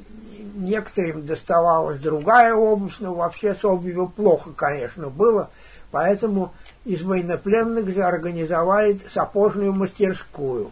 [0.56, 5.50] некоторым доставалась другая обувь, но вообще с обувью плохо, конечно, было.
[5.92, 6.54] Поэтому
[6.86, 10.72] из военнопленных же организовали сапожную мастерскую.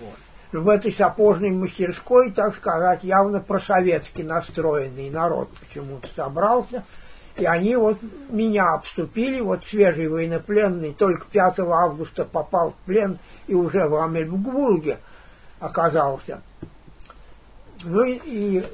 [0.00, 0.18] Вот.
[0.56, 6.82] В этой сапожной мастерской, так сказать, явно просоветски настроенный народ почему-то собрался.
[7.36, 7.98] И они вот
[8.30, 14.98] меня обступили, вот свежий военнопленный, только 5 августа попал в плен и уже в Амельбурге
[15.60, 16.40] оказался.
[17.84, 18.64] Ну и,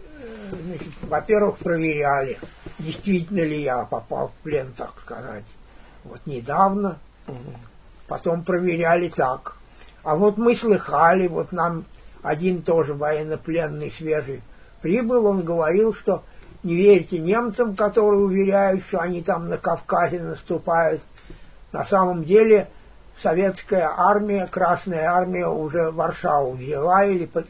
[0.52, 2.38] значит, во-первых, проверяли,
[2.78, 5.44] действительно ли я попал в плен, так сказать.
[6.04, 7.00] Вот недавно.
[8.06, 9.56] Потом проверяли так.
[10.02, 11.84] А вот мы слыхали, вот нам
[12.22, 14.42] один тоже военнопленный свежий
[14.80, 16.22] прибыл, он говорил, что
[16.62, 21.00] не верьте немцам, которые уверяют, что они там на Кавказе наступают.
[21.72, 22.68] На самом деле
[23.16, 27.46] советская армия, Красная армия уже Варшаву взяла или, под,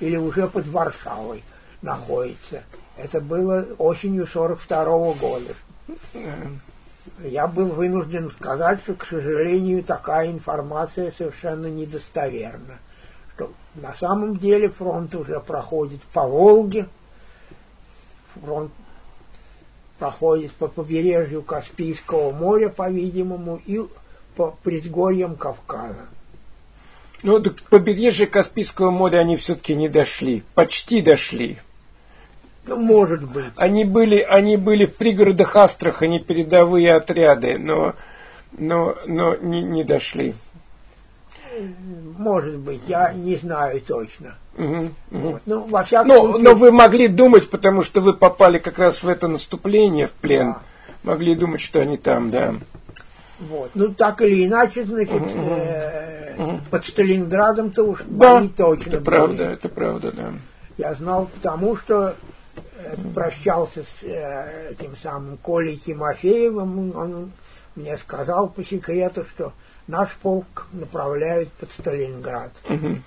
[0.00, 1.42] или уже под Варшавой
[1.82, 2.62] находится.
[2.96, 5.54] Это было осенью 42 -го года
[7.22, 12.78] я был вынужден сказать, что, к сожалению, такая информация совершенно недостоверна.
[13.34, 16.88] Что на самом деле фронт уже проходит по Волге,
[18.34, 18.72] фронт
[19.98, 23.80] проходит по побережью Каспийского моря, по-видимому, и
[24.36, 26.06] по предгорьям Кавказа.
[27.22, 30.44] Ну, до побережья Каспийского моря они все-таки не дошли.
[30.54, 31.58] Почти дошли.
[32.66, 33.52] Ну, может быть.
[33.56, 37.94] Они были, они были в пригородах Астрахани передовые отряды, но,
[38.58, 40.34] но, но не, не дошли.
[42.18, 44.34] Может быть, я не знаю точно.
[44.56, 44.90] Угу, угу.
[45.10, 45.42] Вот.
[45.46, 46.42] Ну, во всяком но, случае...
[46.42, 50.52] но вы могли думать, потому что вы попали как раз в это наступление, в плен.
[50.52, 50.60] Да.
[51.04, 52.54] Могли думать, что они там, да.
[53.38, 53.70] Вот.
[53.74, 56.60] Ну, так или иначе, значит, угу, э, угу.
[56.70, 59.04] под Сталинградом-то уж да, они точно это были.
[59.04, 60.32] правда, это правда, да.
[60.78, 62.16] Я знал потому, что
[63.14, 67.32] прощался с э, этим самым Колей Тимофеевым, он
[67.74, 69.52] мне сказал по секрету, что
[69.86, 72.52] наш полк направляют под Сталинград.
[72.64, 73.00] Угу.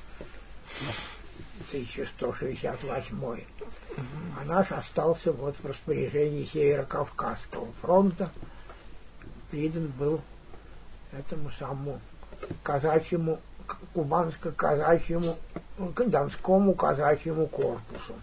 [1.70, 3.36] 1168 угу.
[4.40, 8.32] А наш остался вот в распоряжении Северо-Кавказского фронта.
[9.52, 10.22] Придан был
[11.12, 12.00] этому самому
[12.64, 13.40] казачьему,
[13.94, 15.36] кубанско-казачьему,
[15.78, 18.14] донскому казачьему корпусу.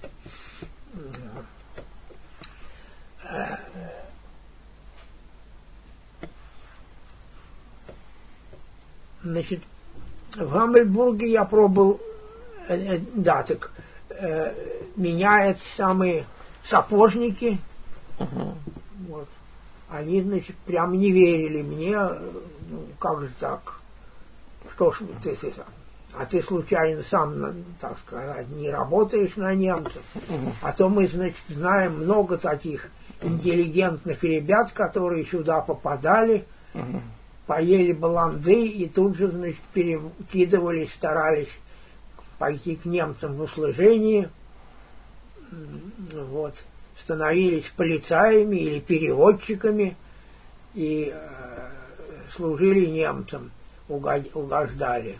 [9.22, 9.60] Значит,
[10.36, 12.00] в Гаммельбурге я пробыл,
[12.68, 13.72] э, э, да, так,
[14.10, 14.54] э,
[14.94, 16.26] меня эти самые
[16.62, 17.58] сапожники,
[18.18, 18.54] uh-huh.
[19.08, 19.28] вот,
[19.88, 23.80] они, значит, прям не верили мне, ну, как же так,
[24.74, 25.52] что ж ты, ты
[26.18, 30.02] а ты случайно сам, так сказать, не работаешь на немцев,
[30.62, 32.88] а то мы, значит, знаем много таких
[33.20, 36.46] интеллигентных ребят, которые сюда попадали,
[37.46, 41.54] поели баланды и тут же, значит, перекидывались, старались
[42.38, 44.30] пойти к немцам в услужение,
[45.50, 46.64] вот,
[46.98, 49.96] становились полицаями или переводчиками
[50.74, 51.70] и э,
[52.30, 53.50] служили немцам,
[53.88, 55.18] угождали.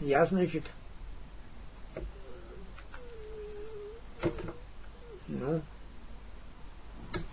[0.00, 0.64] Я, значит,
[5.28, 5.62] ну,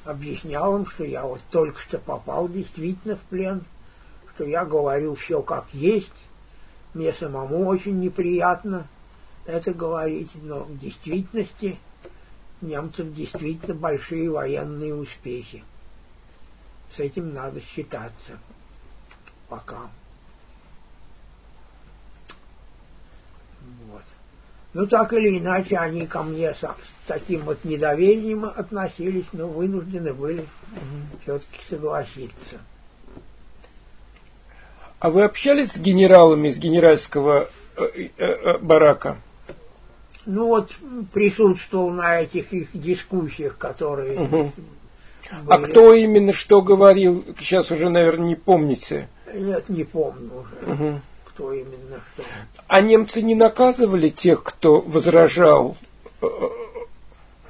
[0.06, 3.64] объяснял им, что я вот только что попал действительно в плен,
[4.34, 6.12] что я говорю все как есть,
[6.94, 8.88] мне самому очень неприятно
[9.46, 11.78] это говорить, но в действительности
[12.62, 15.64] немцев действительно большие военные успехи.
[16.96, 18.38] С этим надо считаться
[19.48, 19.90] пока.
[24.74, 26.64] Ну, так или иначе, они ко мне с,
[27.06, 30.46] таким вот недоверием относились, но вынуждены были
[31.24, 32.60] все-таки согласиться.
[35.00, 39.18] А вы общались с генералами из генеральского э, э, э, барака?
[40.26, 40.72] Ну вот
[41.12, 44.22] присутствовал на этих их дискуссиях, которые.
[44.22, 44.52] Угу.
[45.48, 49.10] А кто именно что говорил, сейчас уже, наверное, не помните.
[49.34, 50.72] Нет, не помню уже.
[50.72, 51.02] Угу
[51.42, 52.24] кто именно что.
[52.68, 55.76] А немцы не наказывали тех, кто возражал?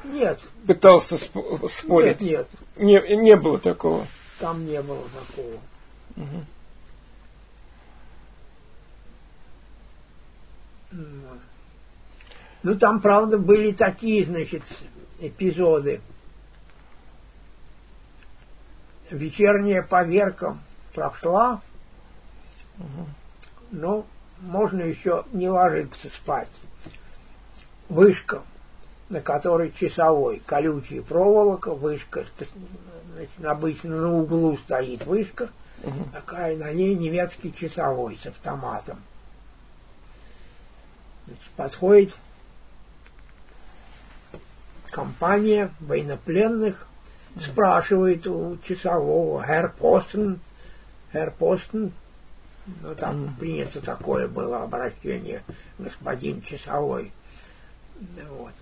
[0.06, 0.40] Нет.
[0.66, 2.22] Пытался спорить?
[2.22, 3.08] Нет, нет.
[3.08, 4.06] Не, не было такого?
[4.40, 5.60] Там не было такого.
[6.16, 6.46] Угу.
[12.64, 14.64] Ну, там, правда, были такие, значит,
[15.20, 16.02] эпизоды.
[19.10, 20.58] Вечерняя поверка
[20.94, 21.62] прошла,
[23.72, 24.06] но
[24.42, 26.50] можно еще не ложиться спать.
[27.90, 28.42] Вышка,
[29.10, 32.26] на которой часовой, колючая проволока, вышка,
[33.16, 35.50] значит, обычно на углу стоит вышка,
[35.84, 36.06] угу.
[36.14, 39.02] такая на ней немецкий часовой с автоматом.
[41.26, 42.18] Значит, подходит
[44.90, 46.88] компания военнопленных,
[47.40, 50.40] спрашивает у часового, Herr Постен,
[51.14, 51.94] Herr Постен,
[52.82, 55.44] ну там принято такое было обращение,
[55.80, 57.12] господин часовой.
[58.30, 58.54] Вот.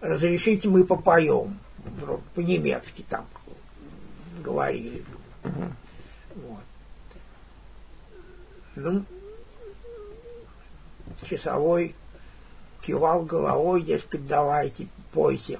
[0.00, 1.58] Разрешите мы попоем,
[2.34, 3.26] по-немецки там
[4.42, 5.04] говорили.
[6.34, 6.62] Вот.
[8.76, 9.04] Ну,
[11.28, 11.94] часовой
[12.82, 15.58] кивал головой, дескать, давайте, пойте.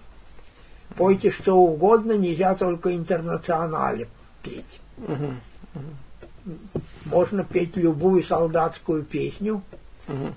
[0.96, 4.08] Пойте что угодно, нельзя только интернационале
[4.42, 4.80] петь.
[4.98, 5.34] Uh-huh.
[5.74, 5.82] Uh-huh.
[7.05, 9.62] Можно петь любую солдатскую песню,
[10.07, 10.32] uh-huh.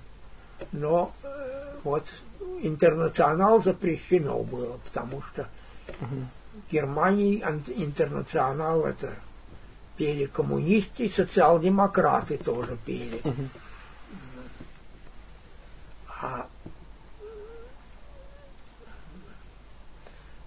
[0.72, 2.12] но э, вот
[2.62, 5.48] интернационал запрещено было, потому что
[5.88, 6.26] uh-huh.
[6.68, 7.44] в Германии
[7.76, 9.14] интернационал это
[9.98, 13.22] пели коммунисты, социал-демократы тоже пели.
[13.24, 13.48] Uh-huh.
[16.22, 16.48] А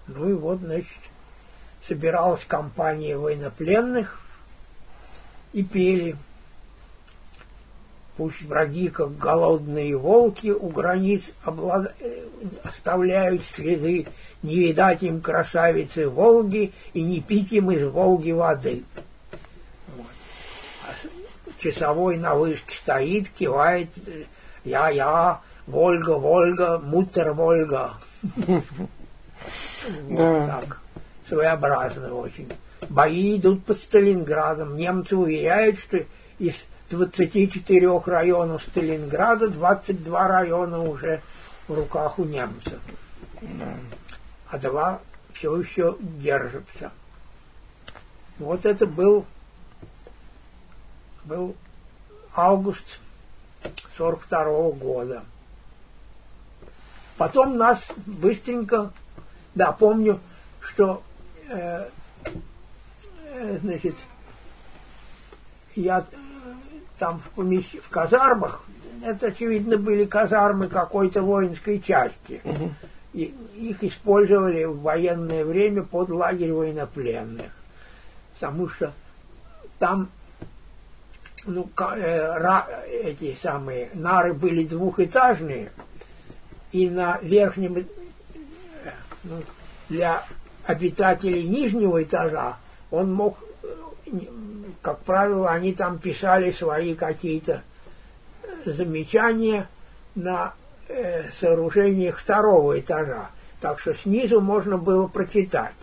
[0.07, 0.99] Ну и вот, значит,
[1.81, 4.19] собиралась компания военнопленных
[5.53, 6.15] и пели.
[8.17, 11.95] Пусть враги, как голодные волки, у границ облад...
[11.99, 12.25] Э,
[12.63, 14.05] оставляют следы,
[14.43, 18.83] не видать им красавицы Волги и не пить им из Волги воды.
[19.95, 20.05] Вот.
[20.83, 23.89] А часовой на вышке стоит, кивает,
[24.63, 27.93] я-я, Вольга, Вольга, мутер Вольга.
[30.07, 30.79] Вот так.
[31.27, 32.49] Своеобразно очень.
[32.89, 34.75] Бои идут под Сталинградом.
[34.75, 36.03] Немцы уверяют, что
[36.39, 41.21] из 24 районов Сталинграда 22 района уже
[41.67, 42.79] в руках у немцев.
[44.49, 45.01] А два
[45.33, 46.91] все еще держатся.
[48.39, 49.25] Вот это был,
[51.25, 51.55] был
[52.35, 52.99] август
[53.97, 55.23] 42 -го года.
[57.17, 58.91] Потом нас быстренько
[59.55, 60.19] да, помню,
[60.61, 61.03] что
[61.47, 61.87] э,
[63.61, 63.95] значит,
[65.75, 66.05] я
[66.99, 67.75] там в, помещ...
[67.81, 68.63] в казармах,
[69.03, 72.41] это, очевидно, были казармы какой-то воинской части.
[72.43, 72.71] Угу.
[73.13, 77.51] И их использовали в военное время под лагерь военнопленных.
[78.33, 78.93] Потому что
[79.77, 80.09] там
[81.45, 85.71] ну, э, ра, эти самые нары были двухэтажные,
[86.71, 87.85] и на верхнем
[89.23, 89.43] ну,
[89.89, 90.23] для
[90.65, 92.57] обитателей нижнего этажа
[92.93, 93.39] он мог,
[94.83, 97.63] как правило, они там писали свои какие-то
[98.65, 99.67] замечания
[100.13, 100.53] на
[100.87, 103.31] э, сооружениях второго этажа.
[103.61, 105.73] Так что снизу можно было прочитать.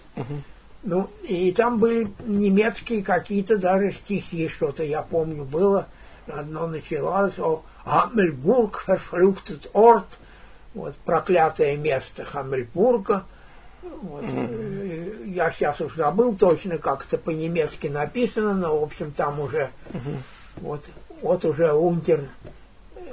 [0.85, 5.89] Ну, и там были немецкие какие-то даже стихи, что-то я помню было.
[6.29, 10.07] Одно началось о Хамельбург, verfluchtet Ort,
[10.75, 13.25] вот проклятое место Хамельбурга.
[13.83, 14.23] Вот.
[14.25, 15.29] Mm-hmm.
[15.29, 20.17] Я сейчас уже забыл точно, как это по-немецки написано, но, в общем, там уже mm-hmm.
[20.57, 20.85] вот,
[21.23, 22.29] вот уже Унтер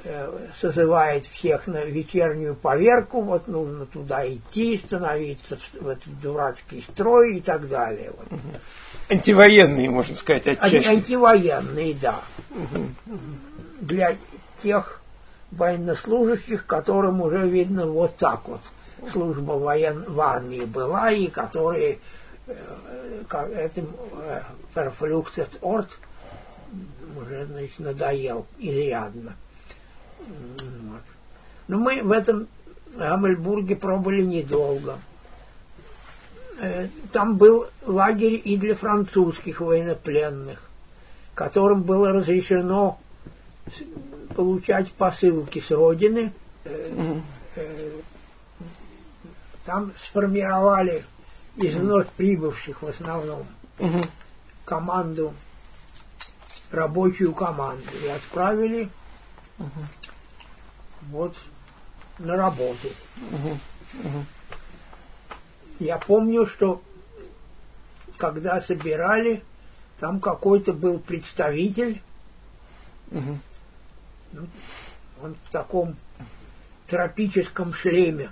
[0.03, 7.37] э, созывает всех на вечернюю поверку, вот нужно туда идти, становиться в этот дурацкий строй
[7.37, 8.11] и так далее.
[8.17, 8.39] Вот.
[9.09, 10.87] Антивоенные, можно сказать, отчасти.
[10.87, 12.19] Антивоенные, да.
[13.79, 14.17] Для
[14.61, 15.01] тех
[15.51, 18.61] военнослужащих, которым уже видно вот так вот
[19.11, 21.99] служба воен, в армии была, и которые
[22.47, 23.23] э,
[23.55, 23.89] этим
[24.75, 25.89] Verfluchtet э, Орт
[27.17, 29.35] уже значит, надоел изрядно.
[30.19, 31.01] Вот.
[31.67, 32.47] Но мы в этом
[32.95, 34.97] Гамельбурге пробыли недолго.
[36.59, 40.61] Э, там был лагерь и для французских военнопленных,
[41.35, 42.99] которым было разрешено
[44.35, 46.33] получать посылки с родины.
[46.65, 47.21] Mm-hmm.
[49.65, 51.03] Там сформировали
[51.57, 53.45] из вновь прибывших в основном
[54.65, 55.33] команду,
[56.71, 58.89] рабочую команду и отправили
[61.09, 61.35] вот
[62.19, 62.89] на работу.
[65.79, 66.81] Я помню, что
[68.17, 69.43] когда собирали,
[69.99, 72.01] там какой-то был представитель,
[73.11, 73.37] угу.
[75.23, 75.95] Он в таком
[76.87, 78.31] тропическом шлеме,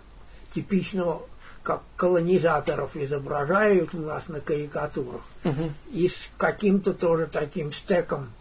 [0.54, 1.24] типичного,
[1.64, 5.74] как колонизаторов изображают у нас на карикатурах, Мгм.
[5.92, 8.32] и с каким-то тоже таким стеком,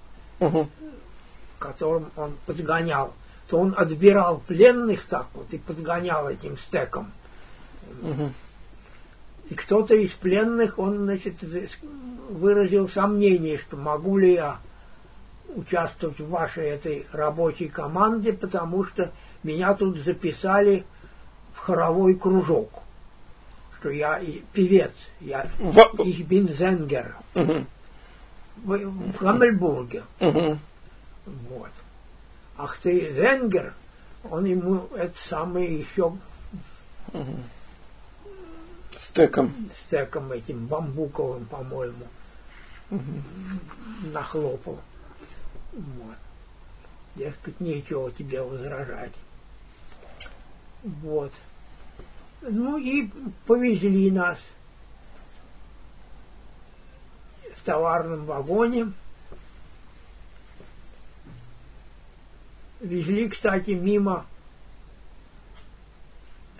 [0.41, 0.69] Мгм.
[1.59, 3.15] которым он подгонял,
[3.49, 7.11] то он отбирал пленных так вот и подгонял этим стеком.
[8.03, 8.33] Мгм.
[9.51, 11.35] И кто-то из пленных, он, значит,
[12.29, 14.59] выразил сомнение, что могу ли я
[15.55, 20.85] участвовать в вашей этой рабочей команде, потому что меня тут записали
[21.55, 22.71] в хоровой кружок,
[23.79, 26.47] что я и певец, я Во- ich bin
[28.57, 30.05] в, в Гаммельбурге.
[30.21, 30.59] Мгм.
[31.27, 31.71] Вот.
[32.57, 33.73] Ах ты Зенгер,
[34.31, 36.13] он ему это самое еще
[39.01, 39.55] Стеком.
[39.77, 42.07] стеком этим бамбуковым, по-моему,
[44.13, 44.79] нахлопал.
[45.75, 46.17] Вот.
[47.17, 49.15] Дескать, нечего тебе возражать.
[50.83, 51.33] Вот.
[52.43, 53.11] Ну и
[53.47, 54.39] повезли нас
[57.55, 58.93] в товарном вагоне.
[62.81, 64.27] Везли, кстати, мимо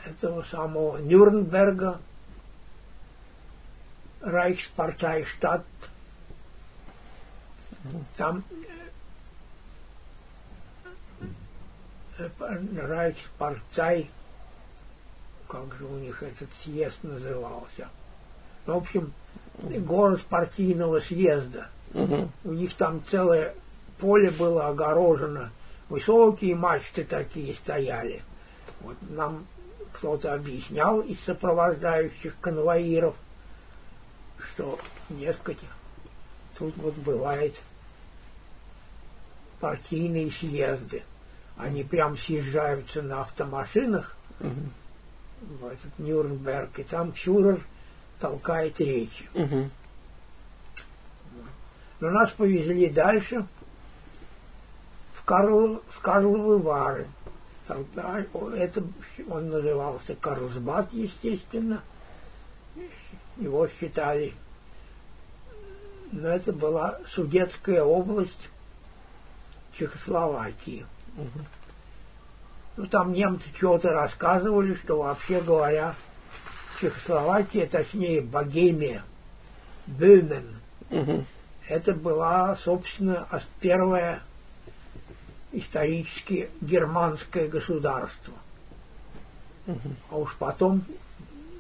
[0.05, 2.01] этого самого Нюрнберга,
[4.23, 5.67] Райхспартайштадт.
[8.17, 8.43] Там
[12.19, 14.11] Райхспартай,
[15.49, 17.89] как же у них этот съезд назывался.
[18.67, 19.13] Ну, в общем,
[19.59, 21.69] город партийного съезда.
[21.93, 22.31] Мгм.
[22.45, 23.55] У них там целое
[23.99, 25.51] поле было огорожено,
[25.89, 28.23] высокие мачты такие стояли.
[28.81, 29.47] Вот нам
[29.93, 33.15] кто-то объяснял из сопровождающих конвоиров,
[34.39, 35.59] что, дескать,
[36.59, 37.61] тут вот бывает
[39.61, 41.03] партийные съезды.
[41.57, 44.73] Они прям съезжаются на автомашинах Мгм.
[45.41, 47.61] в этот Нюрнберг, и там фюрер
[48.19, 49.29] толкает речи.
[49.35, 49.71] Мгм.
[52.01, 53.47] Но нас повезли дальше,
[55.15, 57.07] в, Карл, в Карловы Вары.
[57.67, 58.25] Тогда
[58.57, 58.83] это
[59.31, 61.81] он назывался Карлсбад, естественно.
[63.37, 64.35] Его считали.
[66.13, 68.51] Но это была Судетская область
[69.73, 70.85] Чехословакии.
[72.77, 75.95] Ну, там немцы чего-то рассказывали, что вообще говоря,
[76.81, 79.05] Чехословакия, точнее Богемия,
[79.87, 80.57] Бöhmen,
[80.91, 81.25] Мгм.
[81.69, 83.29] это была, собственно,
[83.61, 84.23] первое
[85.53, 88.35] исторически германское государство.
[89.67, 89.97] Мгм.
[90.11, 90.85] А уж потом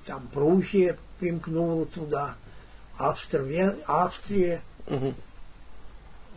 [0.04, 2.34] там Пруссия примкнула туда,
[2.98, 5.14] Австрия, Австрия Мгм.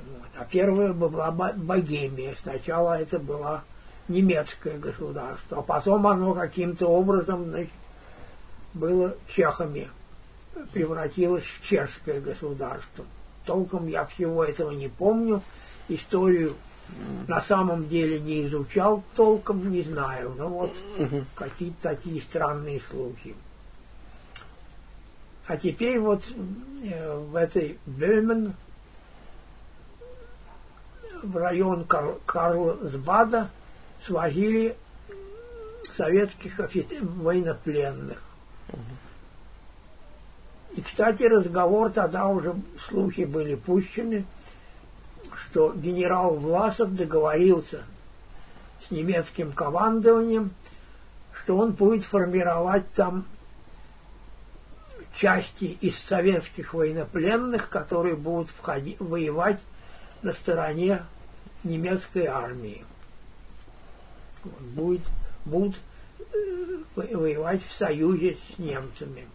[0.06, 0.28] Вот.
[0.36, 2.36] а первая была Бо- Богемия.
[2.42, 3.64] Сначала это было
[4.08, 7.72] немецкое государство, а потом оно каким-то образом значит,
[8.74, 9.90] было чехами,
[10.74, 13.06] превратилось в чешское государство.
[13.46, 15.42] Толком я всего этого не помню,
[15.90, 16.56] историю
[17.28, 20.72] на самом деле не изучал толком, не знаю, но вот
[21.36, 23.36] какие-то такие странные слухи.
[25.48, 26.24] А теперь вот
[26.84, 28.54] э, в этой Бöhmen,
[31.24, 33.50] в район Кар- Карлсбада
[34.06, 34.76] свозили
[35.84, 36.60] советских
[37.02, 38.22] военнопленных.
[40.76, 42.56] И, кстати, разговор тогда уже,
[42.88, 44.26] слухи были пущены,
[45.36, 47.82] что генерал Власов договорился
[48.86, 50.52] с немецким командованием,
[51.34, 53.26] что он будет формировать там
[55.16, 59.60] части из советских военнопленных, которые будут входи- воевать
[60.22, 61.04] на стороне
[61.64, 62.84] немецкой армии.
[64.44, 65.08] Вот, будет,
[65.46, 65.80] будут
[66.20, 69.28] э, во- воевать в союзе с немцами.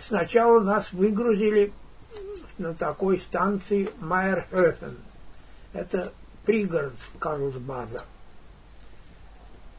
[0.00, 1.72] Сначала нас выгрузили
[2.58, 4.96] на такой станции Майерхофен.
[5.72, 6.12] Это
[6.44, 8.04] пригород Карлсбада.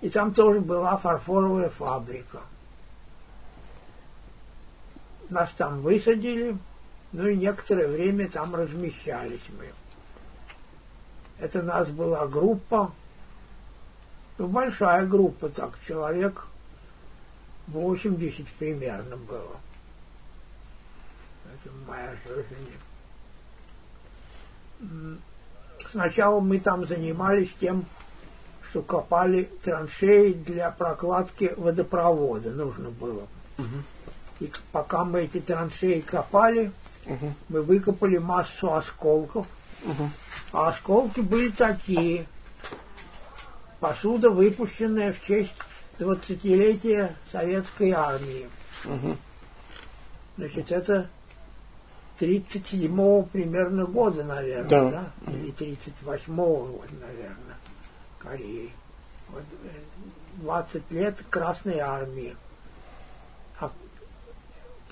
[0.01, 2.41] И там тоже была фарфоровая фабрика.
[5.30, 6.58] Нас там высадили,
[7.12, 9.72] ну и некоторое время там размещались мы.
[11.40, 12.92] Это нас была группа,
[14.38, 16.46] ну большая группа, так, человек
[17.68, 19.58] 80 примерно было.
[21.54, 22.72] Это моя жизнь.
[25.90, 27.86] Сначала мы там занимались тем,
[28.70, 32.52] что копали траншеи для прокладки водопровода.
[32.52, 33.28] Нужно было.
[33.58, 33.84] Мгм.
[34.40, 36.72] И пока мы эти траншеи копали,
[37.06, 37.36] Мгм.
[37.50, 39.48] мы выкопали массу осколков
[39.84, 40.10] Угу.
[40.54, 42.26] А осколки были такие.
[43.80, 45.54] Посуда, выпущенная в честь
[46.00, 48.50] 20-летия советской армии.
[48.86, 49.18] Угу.
[50.38, 51.10] Значит, это
[52.20, 55.12] 37-го примерно года, наверное, Да.
[55.26, 55.32] да?
[55.32, 57.58] Или 38-го года, наверное,
[58.20, 58.72] Кореи.
[59.30, 59.70] Вот, э,
[60.38, 62.36] 20 лет Красной армии.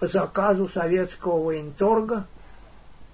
[0.03, 2.27] По заказу советского военторга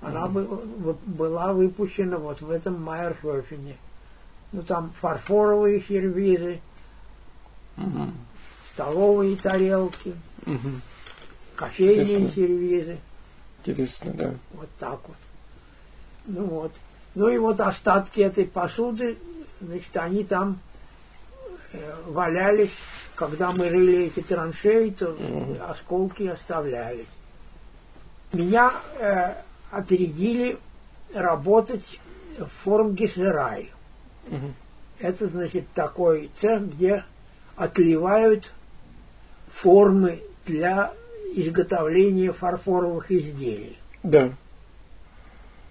[0.01, 3.77] она вы- была выпущена вот в этом Майерхофене.
[4.51, 6.59] Ну, там фарфоровые сервизы,
[7.77, 8.09] Угу.
[8.73, 10.15] столовые тарелки,
[10.47, 10.69] Угу.
[11.57, 12.31] кофейные Интересно.
[12.33, 12.97] сервизы.
[13.63, 14.33] Интересно, да.
[14.53, 15.17] Вот так вот.
[16.25, 16.71] Ну вот.
[17.13, 19.19] Ну и вот остатки этой посуды,
[19.61, 20.59] значит, они там
[21.71, 22.73] э, валялись.
[23.19, 25.13] Когда мы рыли эти траншеи, то
[25.67, 27.05] осколки оставлялись.
[28.31, 29.33] Меня э,
[29.71, 30.57] отрядили
[31.13, 31.99] работать
[32.37, 33.73] в Формгесерай.
[34.27, 34.53] Угу.
[34.99, 37.03] Это, значит, такой цех, где
[37.57, 38.53] отливают
[39.51, 40.93] формы для
[41.35, 43.77] изготовления фарфоровых изделий.
[44.01, 44.31] Да.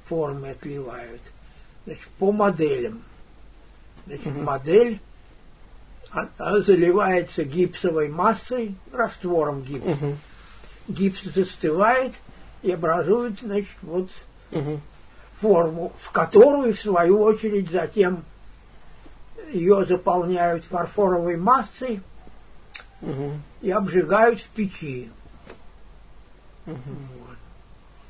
[0.04, 1.22] формы отливают.
[1.86, 3.02] Значит, по моделям.
[4.06, 4.44] Значит, Мгм.
[4.44, 5.00] модель
[6.10, 9.90] а- заливается гипсовой массой, раствором гипса.
[9.90, 10.16] Угу.
[10.88, 12.14] Гипс застывает
[12.62, 14.10] и образует, значит, вот
[14.50, 14.80] Угу.
[15.40, 18.24] форму, в которую, в свою очередь, затем
[19.52, 22.00] ее заполняют фарфоровой массой
[23.02, 23.32] Угу.
[23.62, 25.10] и обжигают в печи.
[26.66, 26.74] Угу.
[26.76, 27.36] Вот.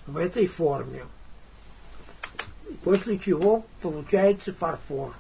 [0.06, 1.04] В этой форме.
[2.84, 5.12] После чего получается фарфор.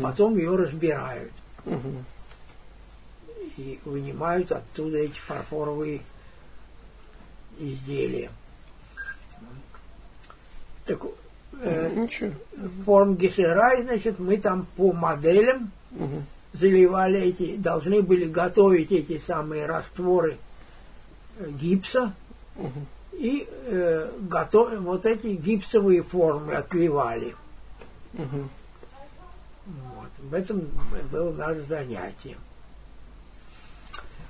[0.00, 1.32] Потом ее разбирают
[1.64, 2.04] Угу.
[3.56, 6.00] и вынимают оттуда эти фарфоровые
[7.58, 8.30] изделия.
[10.86, 11.02] Так,
[11.60, 12.32] э, Ничего.
[12.84, 16.22] форм Гессерай, значит, мы там по моделям Угу.
[16.54, 20.38] заливали эти, должны были готовить эти самые растворы
[21.38, 22.14] э, гипса
[22.56, 22.86] Угу.
[23.12, 27.36] и э, готов, вот эти гипсовые формы отливали.
[28.14, 28.48] Угу.
[30.22, 30.68] В этом
[31.10, 32.36] было наше занятие.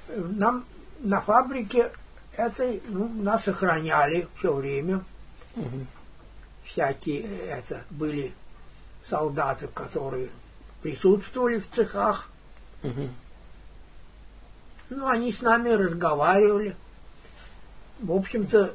[0.09, 0.65] Нам
[1.01, 1.91] на фабрике
[2.37, 5.05] это ну, нас охраняли все время.
[5.57, 5.87] Угу.
[6.65, 8.33] Всякие это были
[9.09, 10.31] солдаты, которые
[10.81, 12.29] присутствовали в цехах.
[12.83, 13.09] Угу.
[14.91, 16.75] Ну, они с нами разговаривали.
[18.01, 18.75] В общем-то,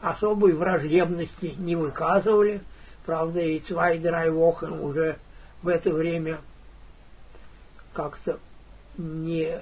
[0.00, 2.62] особой враждебности не выказывали.
[3.04, 5.18] Правда, и zwei, drei Wochen уже
[5.64, 6.38] в это время
[7.94, 8.38] как-то
[8.98, 9.58] не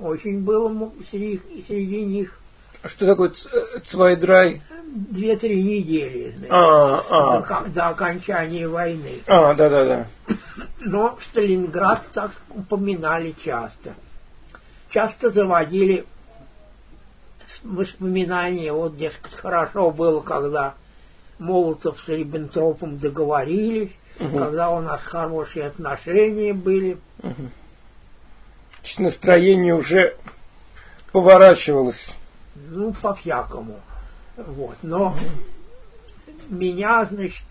[0.00, 2.38] очень было среди, среди них.
[2.82, 4.62] А что такое э, zwei, drei?
[4.86, 7.42] Две-три недели, значит, А, до, а.
[7.42, 9.20] ко- до окончания войны.
[9.26, 10.06] А, да, да, да.
[10.78, 13.94] Но Сталинград так упоминали часто.
[14.90, 16.06] Часто заводили
[17.64, 20.74] воспоминания, вот, дескать, хорошо было, когда
[21.38, 24.38] Молотов с Риббентропом договорились, Мгм.
[24.38, 26.98] когда у нас хорошие отношения были.
[27.22, 27.50] Угу.
[28.80, 30.16] Значит, настроение уже
[31.12, 32.14] поворачивалось.
[32.54, 33.78] Ну, по-всякому.
[34.36, 34.76] Вот.
[34.82, 35.16] Но
[36.48, 37.44] меня, значит,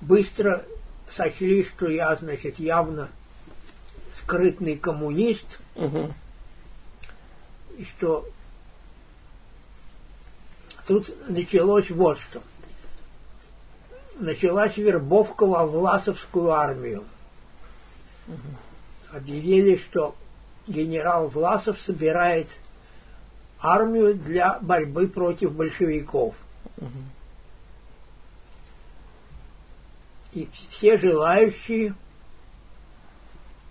[0.00, 0.64] быстро
[1.10, 3.08] сочли, что я, значит, явно
[4.18, 6.12] скрытный коммунист, Угу.
[7.78, 8.28] и что
[10.86, 12.42] тут началось вот что.
[14.16, 17.04] Началась вербовка во Власовскую армию.
[19.10, 20.14] Объявили, что
[20.68, 22.48] генерал Власов собирает
[23.60, 26.36] армию для борьбы против большевиков.
[30.32, 31.94] И все желающие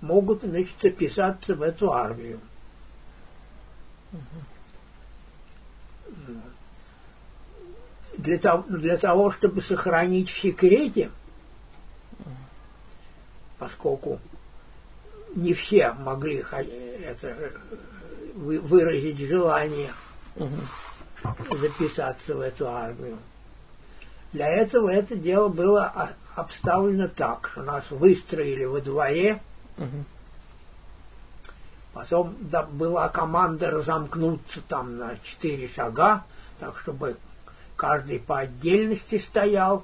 [0.01, 2.39] могут, значит, записаться в эту армию.
[8.17, 11.09] Для того, для того, чтобы сохранить в секрете,
[13.57, 14.19] поскольку
[15.35, 16.43] не все могли
[17.03, 17.35] это,
[18.35, 19.91] вы- выразить желание
[21.59, 23.17] записаться в эту армию.
[24.31, 29.41] Для этого это дело было о- обставлено так, что нас выстроили во дворе,
[31.93, 36.23] потом да, была команда разомкнуться там на четыре шага,
[36.59, 37.15] так чтобы
[37.83, 39.83] каждый по отдельности стоял.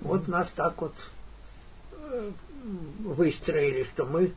[0.00, 0.92] Вот нас так вот
[1.92, 2.30] э,
[3.04, 4.32] выстроили, что мы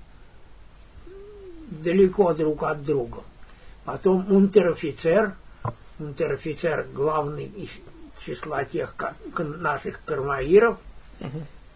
[1.72, 3.24] далеко друг от друга.
[3.84, 5.34] Потом унтер-офицер,
[5.98, 7.70] унтер-офицер главный из
[8.24, 8.94] числа тех
[9.40, 10.78] наших кармаиров,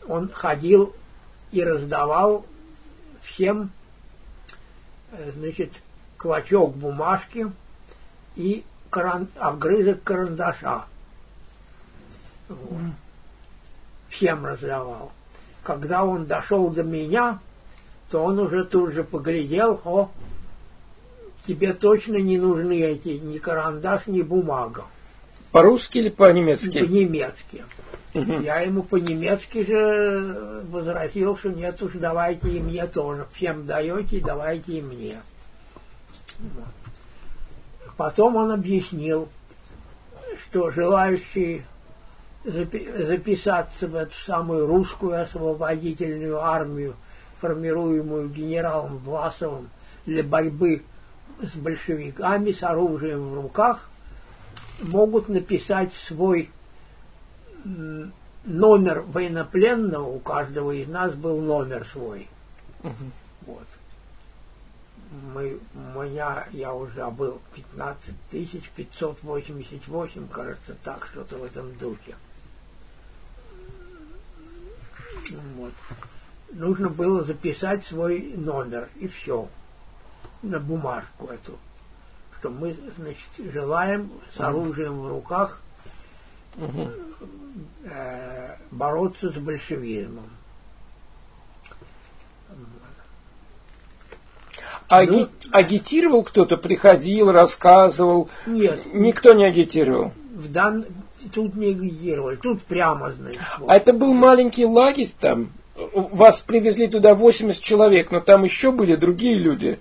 [0.08, 0.96] он ходил
[1.52, 2.46] и раздавал
[3.24, 3.72] всем,
[5.14, 5.82] э, значит,
[6.18, 7.52] клочок бумажки
[8.36, 9.28] и каран...
[9.40, 10.86] обгрызок карандаша.
[12.50, 12.82] Вот.
[14.10, 15.12] Всем раздавал.
[15.64, 17.40] Когда он дошел до меня,
[18.12, 20.10] то он уже тут же поглядел, о,
[21.44, 24.86] тебе точно не нужны эти ни карандаш, ни бумага.
[25.52, 26.80] По-русски или по-немецки?
[26.80, 27.64] По-немецки.
[28.14, 28.42] Мгм.
[28.42, 33.26] Я ему по-немецки же возразил, что нет уж, давайте и мне тоже.
[33.34, 35.16] Всем даете, давайте и мне.
[37.98, 39.30] Потом он объяснил,
[40.44, 41.66] что желающие
[42.44, 46.96] записаться в эту самую русскую освободительную армию,
[47.40, 49.70] формируемую генералом Власовым
[50.06, 50.84] для борьбы
[51.42, 53.90] с большевиками с оружием в руках,
[54.82, 56.50] могут написать свой
[58.44, 62.28] номер военнопленного, у каждого из нас был номер свой.
[62.82, 63.12] Мгм.
[63.46, 63.68] Вот.
[65.34, 72.16] Мы, меня, я уже забыл, 15 тысяч 588, кажется, так, что-то в этом духе.
[75.58, 75.72] Вот.
[76.52, 79.48] Нужно было записать свой номер, и все.
[80.42, 81.58] На бумажку эту.
[82.40, 85.62] Что мы, значит, желаем с оружием в руках
[87.86, 90.30] э, бороться с большевизмом.
[94.90, 98.30] Аги- Агитировал кто-то, приходил, рассказывал.
[98.46, 100.12] Нет, Никто не агитировал.
[100.36, 100.86] в дан...
[101.34, 103.42] тут не агитировали, тут прямо, значит.
[103.60, 103.70] вот.
[103.70, 105.50] А это был маленький лагерь там.
[105.94, 109.80] Вас привезли туда 80 человек, но там еще были другие люди.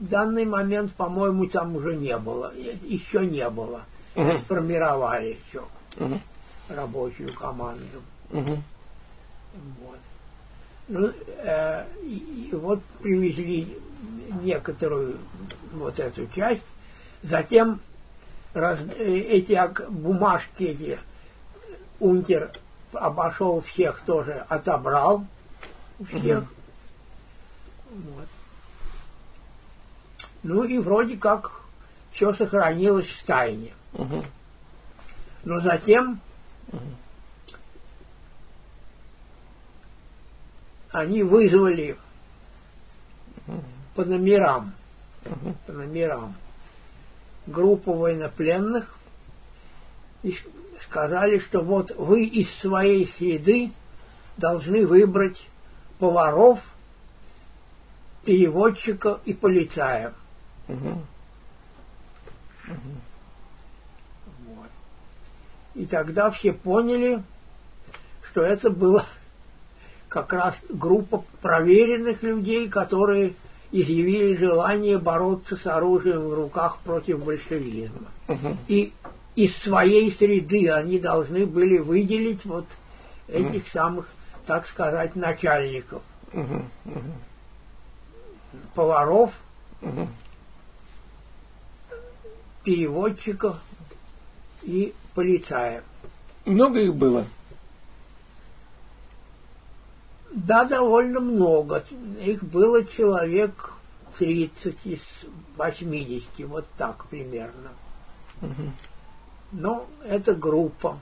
[0.00, 2.52] В данный момент, по-моему, там уже не было,
[2.84, 3.82] еще не было.
[4.14, 4.38] Мгм.
[4.38, 5.62] Сформировали еще
[5.96, 6.20] Мгм.
[6.68, 8.02] рабочую команду.
[8.30, 8.62] Мгм.
[9.80, 9.98] Вот.
[10.88, 13.66] Ну, э, и, и вот привезли
[14.42, 15.16] некоторую
[15.72, 16.62] вот эту часть,
[17.22, 17.80] затем
[18.56, 20.98] раз- э, эти бумажки эти
[22.00, 22.50] унтер
[22.92, 25.26] обошел всех тоже, отобрал
[26.08, 26.44] всех.
[27.90, 28.28] Вот.
[30.42, 31.52] Ну и вроде как
[32.10, 33.72] все сохранилось в тайне.
[33.92, 34.24] Мгм.
[35.44, 36.20] Но затем
[40.90, 41.96] они вызвали
[43.94, 44.72] по номерам,
[45.66, 46.34] по номерам
[47.46, 48.96] группу военнопленных
[50.22, 50.36] и
[50.80, 53.70] сказали, что вот вы из своей среды
[54.36, 55.46] должны выбрать
[55.98, 56.60] поваров,
[58.24, 60.12] переводчика и полицая.
[60.68, 61.06] Мгм.
[64.46, 64.68] Вот.
[65.74, 67.22] И тогда все поняли,
[68.22, 69.06] что это была
[70.08, 73.34] как раз группа проверенных людей, которые
[73.72, 78.08] изъявили желание бороться с оружием в руках против большевизма.
[78.28, 78.56] Мгм.
[78.68, 78.92] И
[79.34, 82.66] из своей среды они должны были выделить вот
[83.28, 84.08] этих самых,
[84.46, 86.02] так сказать, начальников,
[86.32, 86.70] Мгм.
[86.84, 87.12] Мгм.
[88.74, 89.32] поваров,
[89.80, 90.08] Мгм.
[92.64, 93.58] переводчиков
[94.62, 95.82] и полицаев.
[96.44, 97.24] Много их было.
[100.36, 101.82] Да, довольно много.
[102.22, 103.72] Их было человек
[104.18, 105.00] 30 из
[105.56, 107.70] 80, вот так примерно.
[108.42, 108.72] Мгм.
[109.52, 111.00] Но это группа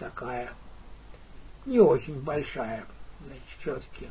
[0.00, 0.52] такая,
[1.64, 2.84] не очень большая,
[3.24, 4.08] значит, все-таки.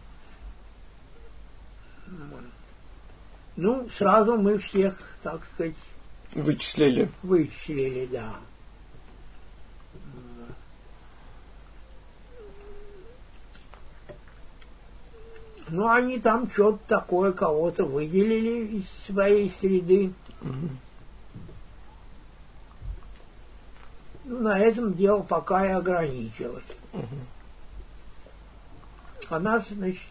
[3.58, 5.76] Ну, сразу мы всех, так сказать,
[6.34, 7.12] Вычислили.
[7.24, 8.36] вычислили, да.
[15.70, 20.13] Ну, они там что-то такое, кого-то выделили из своей среды.
[20.41, 20.78] Мгм.
[24.26, 26.63] Ну, на этом дело пока и ограничилось.
[26.93, 27.28] Мгм.
[29.30, 30.01] А нас, значит,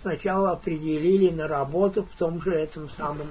[0.00, 3.26] сначала определили на работу в том же этом самом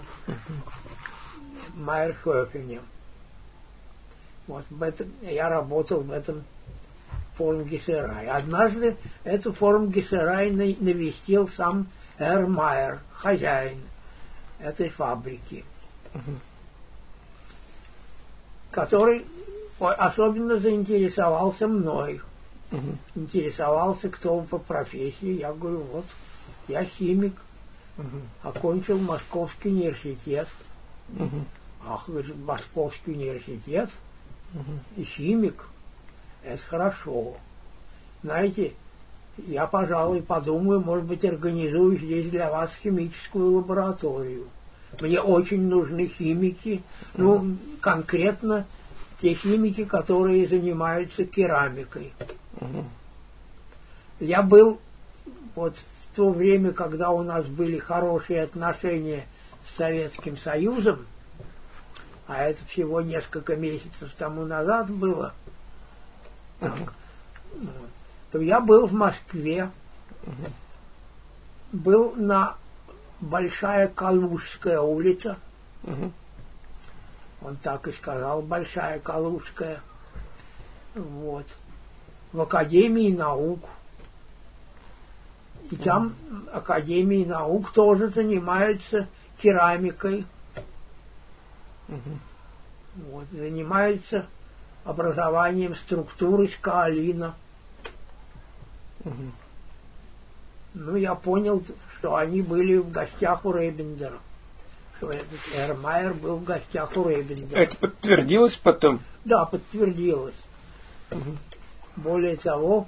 [1.75, 2.81] Майерхофене.
[4.47, 6.43] Вот в этом, я работал в этом
[7.37, 8.27] формгесерай.
[8.27, 13.81] Однажды эту формгесерай на- навестил сам Эр Майер, хозяин
[14.59, 15.65] этой фабрики,
[16.13, 16.39] Мгм.
[18.71, 19.25] который
[19.79, 22.21] особенно заинтересовался мной.
[22.71, 22.97] Мгм.
[23.15, 25.39] Интересовался, кто по профессии.
[25.39, 26.05] Я говорю, вот,
[26.67, 27.35] я химик,
[27.97, 28.21] Мгм.
[28.41, 30.47] окончил Московский университет.
[31.09, 31.45] Мгм.
[31.85, 33.89] Ах, вы же Московский университет,
[34.95, 35.65] и химик,
[36.43, 37.35] это хорошо.
[38.23, 38.73] Знаете,
[39.37, 44.47] я, пожалуй, подумаю, может быть, организую здесь для вас химическую лабораторию.
[45.01, 46.83] Мне очень нужны химики,
[47.15, 48.65] ну, конкретно
[49.17, 52.13] те химики, которые занимаются керамикой.
[54.19, 54.79] Я был
[55.55, 59.25] вот в то время, когда у нас были хорошие отношения
[59.67, 61.05] с Советским Союзом,
[62.27, 65.33] а это всего несколько месяцев тому назад было,
[66.59, 69.69] то я был в Москве,
[71.71, 72.55] был на
[73.19, 75.37] Большая Калужская улица,
[77.41, 79.81] он так и сказал, Большая Калужская,
[80.95, 81.45] вот,
[82.31, 83.69] в Академии наук.
[85.71, 86.15] И там
[86.51, 89.07] Академии наук тоже занимаются
[89.39, 90.25] керамикой.
[92.95, 94.25] Вот, занимаются
[94.83, 97.35] образованием структуры скалина.
[100.73, 101.63] Ну, я понял,
[101.97, 104.17] что они были в гостях у Рейбендера.
[104.97, 107.59] Что этот Эрмайер был в гостях у Рейбендера.
[107.59, 108.99] Это подтвердилось потом?
[109.23, 110.35] Да, подтвердилось.
[111.11, 111.37] Угу.
[111.97, 112.87] Более того,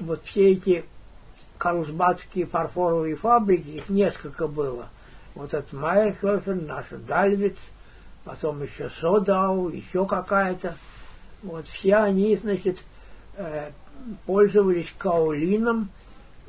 [0.00, 0.84] вот все эти
[1.58, 4.88] карлсбадские фарфоровые фабрики, их несколько было.
[5.34, 7.56] Вот этот Майерхофен, наша Дальвиц,
[8.24, 10.76] потом еще Содау, еще какая-то.
[11.42, 12.84] Вот все они, значит,
[13.36, 13.70] э,
[14.26, 15.90] пользовались каолином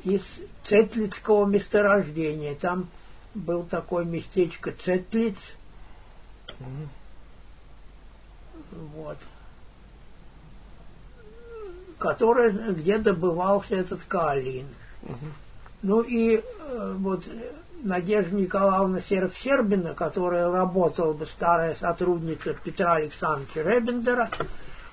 [0.04, 0.22] из
[0.64, 2.54] Цетлицкого месторождения.
[2.54, 2.88] Там
[3.34, 5.36] был такое местечко Цетлиц.
[6.60, 6.88] Mm-hmm.
[8.94, 9.18] Вот.
[11.98, 14.66] Которое, где добывался этот каолин.
[15.02, 15.32] Mm-hmm.
[15.82, 17.24] Ну и э, вот
[17.84, 24.30] Надежда Николаевна Серб-Сербина, которая работала бы старая сотрудница Петра Александровича Ребендера,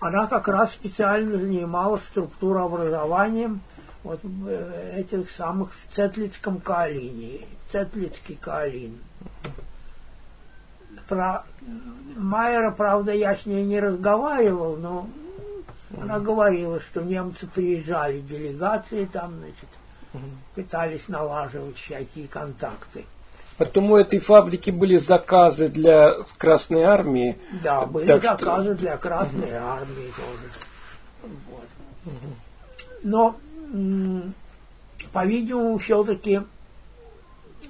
[0.02, 3.62] она как раз специально занималась структурообразованием
[4.04, 8.98] вот э, этих самых в Цетлицком каолине, Цетлицкий каолин.
[11.08, 11.46] Про
[12.18, 15.08] Майера, правда, я с ней не разговаривал, но
[15.98, 19.70] она говорила, что немцы приезжали, делегации там, значит,
[20.56, 23.06] пытались налаживать всякие контакты.
[23.58, 27.38] Потом у этой фабрики были заказы для Красной Армии.
[27.64, 28.76] Да, были так заказы что...
[28.76, 29.66] для Красной угу.
[29.66, 31.32] Армии тоже.
[31.52, 32.14] Вот.
[32.14, 32.34] Угу.
[33.04, 33.36] Но,
[35.14, 36.42] по-видимому, все-таки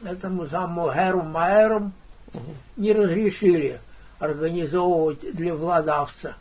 [0.03, 1.91] этому самому Геру Майеру
[2.33, 2.55] угу.
[2.77, 3.79] не разрешили
[4.19, 6.35] организовывать для владавца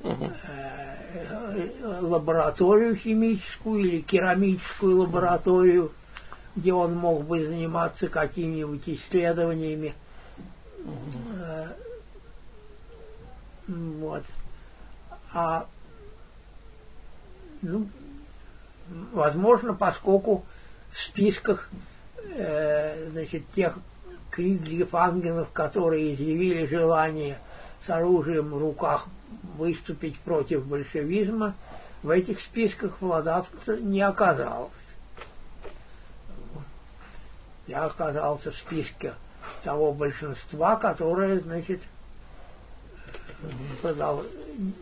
[0.00, 0.32] угу.
[1.82, 5.92] лабораторию химическую или керамическую лабораторию
[6.56, 9.94] где он мог бы заниматься какими-нибудь исследованиями.
[11.34, 11.66] Э,
[13.68, 14.24] вот.
[15.32, 15.66] А
[17.60, 17.88] ну,
[19.12, 20.46] возможно, поскольку
[20.90, 21.68] в списках
[22.30, 23.78] э, значит, тех
[24.92, 27.38] ангелов, которые изъявили желание
[27.86, 29.06] с оружием в руках
[29.56, 31.54] выступить против большевизма,
[32.02, 34.70] в этих списках владавца не оказалось.
[37.66, 39.14] Я оказался в списке
[39.64, 41.82] того большинства, которое, значит,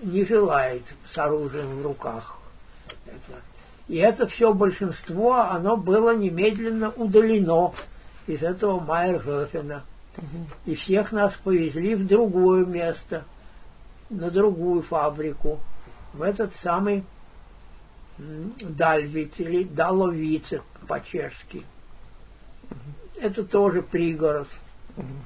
[0.03, 2.39] не желает с оружием в руках.
[3.89, 7.75] И это все большинство, оно было немедленно удалено
[8.27, 8.81] из этого
[10.67, 13.25] И всех нас повезли в другое место,
[14.11, 15.61] на другую фабрику,
[16.12, 17.05] в этот самый
[18.17, 21.65] Дальвиц или Даловице по-чешски.
[23.21, 24.49] Это тоже пригород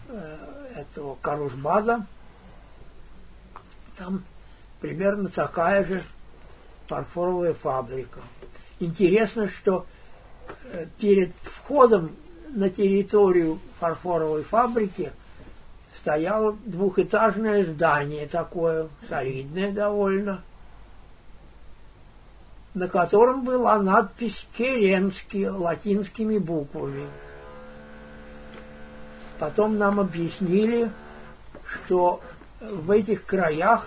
[0.09, 2.07] э, этого Карусбада.
[3.97, 4.25] Там
[4.81, 6.03] примерно такая же
[6.87, 8.21] фарфоровая фабрика.
[8.81, 9.87] Интересно, что
[10.73, 12.13] э, перед входом
[12.51, 15.13] на территорию фарфоровой фабрики
[15.97, 20.43] стояло двухэтажное здание такое, солидное довольно,
[22.75, 27.07] на котором была надпись «Керенский» латинскими буквами.
[29.39, 30.91] Потом нам объяснили,
[31.65, 32.21] что
[32.61, 33.87] в этих краях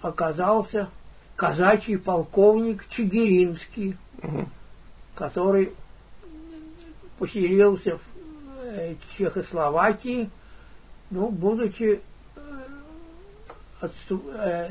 [0.00, 0.88] оказался
[1.36, 4.48] казачий полковник Чигиринский, угу.
[5.14, 5.72] который
[7.18, 8.00] поселился в
[8.62, 10.30] э, Чехословакии,
[11.10, 12.00] ну, будучи
[13.80, 13.88] э,
[14.40, 14.68] э,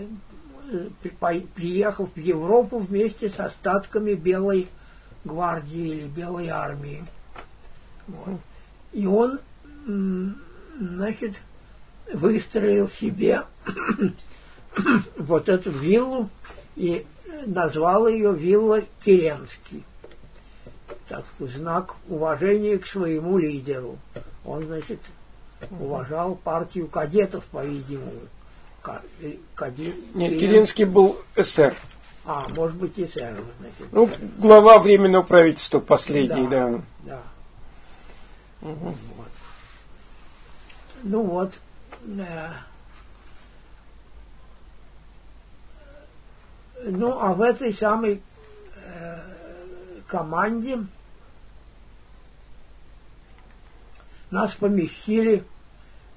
[1.56, 4.68] приехав в Европу вместе с остатками Белой
[5.24, 7.04] гвардии или Белой армии.
[8.08, 8.40] Вот.
[8.94, 9.40] И он
[10.80, 11.42] значит,
[12.12, 13.44] выстроил себе
[15.18, 16.30] вот эту виллу
[16.76, 17.06] и
[17.46, 19.84] назвал ее вилла Керенский.
[21.08, 23.98] Так знак уважения к своему лидеру.
[24.44, 25.00] Он, значит,
[25.80, 28.12] уважал партию кадетов, по-видимому.
[29.56, 29.94] Каде...
[30.14, 31.76] Нет, Керенский был СР.
[32.26, 33.36] А, может быть, СР.
[33.60, 33.88] Значит.
[33.92, 36.70] Ну, глава Временного правительства последний, да.
[36.70, 36.82] Да.
[38.62, 38.68] да.
[38.68, 38.96] Угу.
[39.18, 39.28] Вот.
[41.04, 41.54] Ну вот.
[42.18, 42.50] Э,
[46.84, 48.22] ну, а в этой самой
[48.76, 49.35] э,
[50.08, 50.80] команде
[54.32, 55.44] нас поместили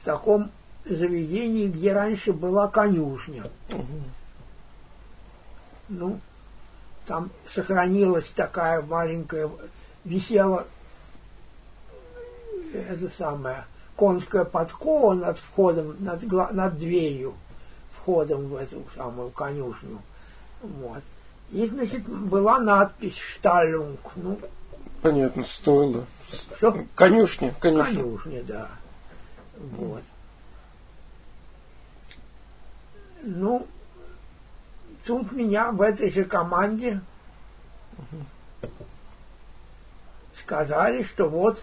[0.00, 0.50] в таком
[0.84, 3.44] заведении, где раньше была конюшня.
[5.88, 6.20] Ну,
[7.06, 9.50] там сохранилась такая маленькая,
[10.04, 10.66] висела
[12.74, 13.64] это самое,
[13.96, 17.34] конская подкова над входом, над, над дверью,
[17.96, 20.00] входом в эту самую конюшню.
[20.62, 21.02] Вот.
[21.50, 24.00] И, значит, была надпись «Шталюнг».
[24.16, 24.38] Ну,
[25.00, 26.06] Понятно, стоило.
[26.56, 26.84] Что?
[26.94, 28.02] Конюшня, конюшня.
[28.02, 28.70] Конюшня, да.
[29.56, 30.02] Вот.
[33.22, 33.66] Ну,
[35.06, 37.00] тут меня в этой же команде
[40.42, 41.62] сказали, что вот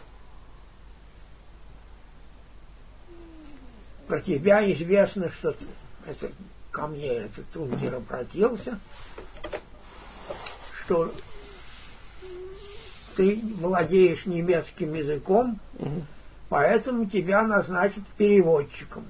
[4.08, 5.56] про тебя известно, что
[6.06, 6.32] это
[6.72, 8.80] ко мне этот унтер обратился,
[10.86, 11.12] что
[13.16, 16.04] ты владеешь немецким языком, угу.
[16.50, 19.06] поэтому тебя назначат переводчиком.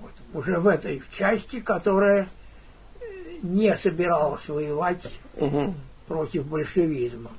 [0.00, 0.12] Вот.
[0.32, 2.28] Уже в этой части, которая
[3.42, 5.02] не собиралась воевать
[5.36, 5.74] угу.
[6.06, 7.30] против большевизма.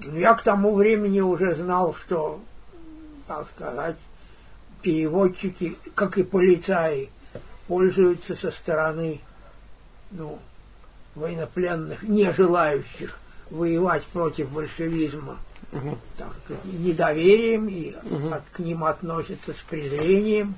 [0.00, 2.40] Я к тому времени уже знал, что,
[3.26, 3.96] так сказать,
[4.82, 7.10] переводчики, как и полицаи,
[7.68, 9.20] пользуются со стороны
[10.10, 10.38] ну,
[11.14, 13.18] военнопленных, не желающих
[13.50, 15.38] воевать против большевизма,
[15.72, 15.98] угу.
[16.16, 18.32] так недоверием и угу.
[18.32, 20.54] от, к ним относятся с презрением.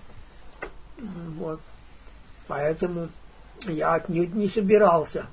[1.36, 1.60] Вот.
[2.46, 3.08] Поэтому
[3.66, 5.26] я отнюдь не собирался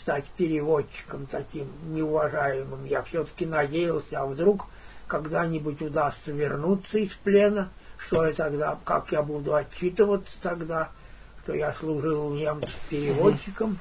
[0.00, 2.84] стать переводчиком таким неуважаемым.
[2.84, 4.66] Я все-таки надеялся, а вдруг
[5.06, 10.90] когда-нибудь удастся вернуться из плена, что я тогда, как я буду отчитываться тогда,
[11.42, 13.78] что я служил у немцев переводчиком.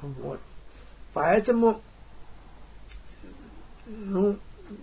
[0.00, 0.38] Вот.
[1.14, 1.80] Поэтому
[3.86, 4.36] ну,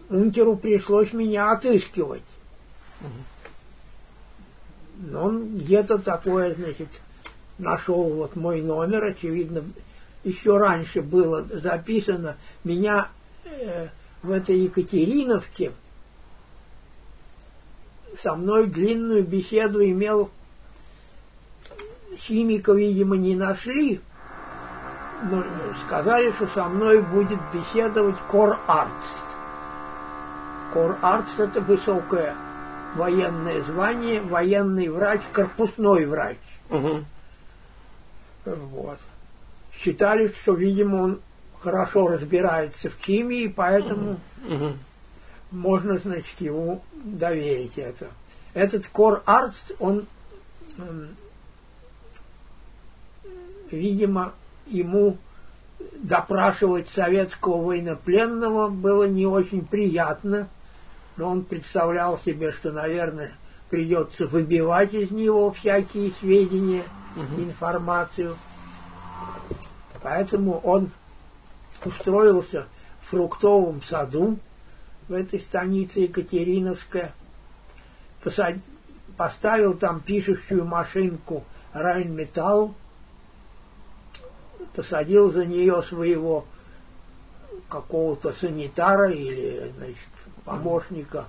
[0.09, 2.23] Унтеру пришлось меня отыскивать.
[4.97, 6.87] Но он где-то такое, значит,
[7.57, 9.63] нашел вот мой номер, очевидно,
[10.23, 12.37] еще раньше было записано.
[12.63, 13.09] Меня
[13.45, 13.87] э,
[14.21, 15.71] в этой Екатериновке
[18.19, 20.29] со мной длинную беседу имел
[22.17, 24.01] химика, видимо, не нашли,
[25.29, 25.43] но
[25.85, 29.25] сказали, что со мной будет беседовать кор-артст.
[30.73, 32.35] Кор-артст– это высокое
[32.95, 36.37] военное звание, военный врач, корпусной врач.
[36.69, 37.05] Угу.
[38.45, 38.99] Вот.
[39.73, 41.21] Считали, что, видимо, он
[41.61, 44.73] хорошо разбирается в химии, поэтому угу.
[45.51, 48.07] Можно, значит, ему доверить это.
[48.53, 50.05] Этот кор арт, он,
[53.69, 54.33] видимо,
[54.67, 55.17] ему
[55.95, 60.47] допрашивать советского военнопленного было не очень приятно,
[61.17, 63.31] но он представлял себе, что, наверное,
[63.69, 66.83] придется выбивать из него всякие сведения,
[67.15, 67.41] угу.
[67.41, 68.37] информацию.
[70.01, 70.89] Поэтому он
[71.85, 72.65] устроился
[73.01, 74.39] в фруктовом саду
[75.07, 77.13] в этой станице Екатериновская,
[78.23, 78.55] посад...
[79.17, 81.43] поставил там пишущую машинку
[81.73, 82.73] Райнметалл,
[84.75, 86.45] посадил за нее своего
[87.69, 90.07] какого-то санитара или значит,
[90.45, 91.25] помощника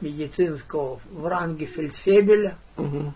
[0.00, 2.56] медицинского в ранге фельдфебеля.
[2.76, 3.12] Угу.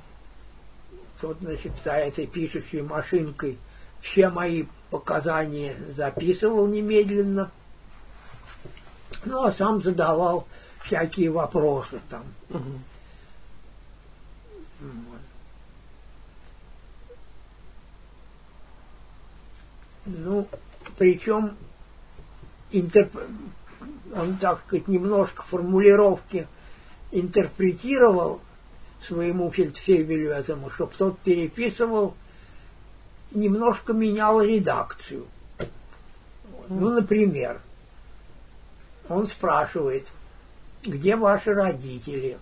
[1.20, 3.58] Тот, значит, за этой пишущей машинкой
[4.00, 7.50] все мои показания записывал немедленно.
[9.24, 10.46] Ну, а сам задавал
[10.82, 12.24] всякие вопросы там.
[12.50, 12.80] Угу.
[14.80, 15.20] Вот.
[20.06, 20.48] Ну,
[20.98, 21.56] причем
[22.70, 23.16] интерп...
[24.14, 26.46] он, так сказать, немножко формулировки
[27.10, 28.40] интерпретировал
[29.02, 32.14] своему фельдфебелю этому, чтобы тот переписывал,
[33.32, 35.26] немножко менял редакцию.
[36.68, 37.60] Ну, например,
[39.08, 40.06] он спрашивает,
[40.82, 42.38] где ваши родители?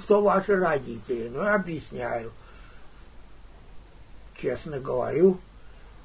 [0.00, 1.28] Кто ваши родители?
[1.28, 2.32] Ну, я объясняю.
[4.40, 5.38] Честно говорю,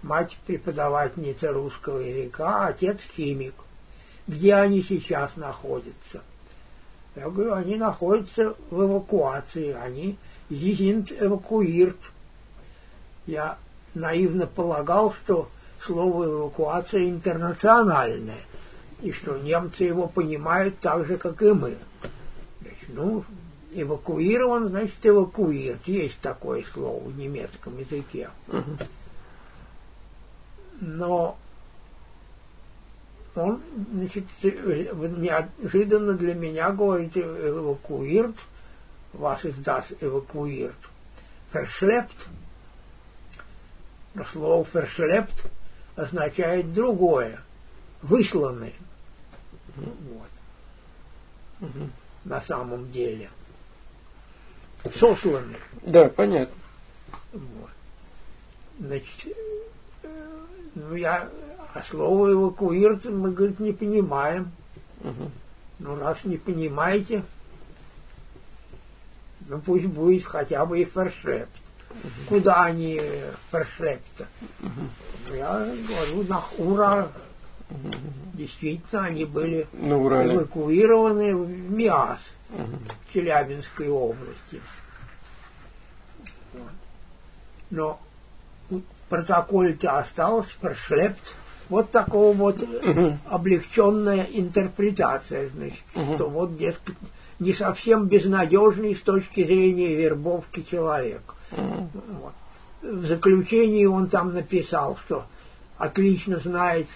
[0.01, 3.53] мать преподавательница русского языка, а отец химик.
[4.27, 6.21] Где они сейчас находятся?
[7.15, 10.17] Я говорю, они находятся в эвакуации, они
[10.49, 11.99] sind эвакуирт.
[13.25, 13.57] Я
[13.93, 15.49] наивно полагал, что
[15.81, 18.43] слово эвакуация интернациональное,
[19.01, 21.77] и что немцы его понимают так же, как и мы.
[22.61, 23.23] Значит, ну,
[23.73, 25.87] эвакуирован, значит, эвакуирует.
[25.87, 28.29] Есть такое слово в немецком языке.
[30.79, 31.37] Но
[33.35, 33.61] он,
[33.93, 38.37] значит, неожиданно для меня говорит, эвакуирует,
[39.13, 40.75] вас из das эвакуирует.
[41.53, 42.27] Verschleppt,
[44.31, 45.47] слово verschleppt
[45.95, 47.39] означает другое,
[49.76, 49.95] высланный.
[50.13, 51.69] Вот.
[51.69, 51.89] Угу.
[52.26, 53.30] На самом деле.
[54.93, 55.57] Сосланный.
[55.82, 56.55] Да, понятно.
[57.34, 57.69] Вот.
[58.80, 59.36] Значит,
[60.76, 61.30] ну я
[61.76, 64.49] а слово эвакуировать мы, говорит, не понимаем.
[65.01, 65.32] Угу.
[65.80, 67.21] Ну, раз не понимаете,
[69.49, 71.49] ну пусть будет хотя бы и фершлеп.
[71.89, 72.09] Угу.
[72.30, 73.01] Куда они
[73.51, 74.26] фершлеп-то?
[74.61, 75.36] Угу.
[75.36, 77.09] Я говорю, на Ура.
[78.34, 82.20] Действительно, они были на эвакуированы в МИАС,
[82.51, 82.78] угу.
[83.07, 84.61] в Челябинской области.
[86.53, 86.72] Вот.
[87.72, 87.99] Но
[89.09, 91.36] протоколе-то осталось фершлепт
[91.70, 93.18] вот такого вот угу.
[93.26, 96.16] облегченная интерпретация, значит, угу.
[96.16, 96.95] что вот, дескать,
[97.39, 101.22] не совсем безнадежный с точки зрения вербовки человек.
[101.51, 101.89] Угу.
[102.22, 102.34] Вот.
[102.82, 105.26] В заключении он там написал, что
[105.78, 106.91] отлично знает э,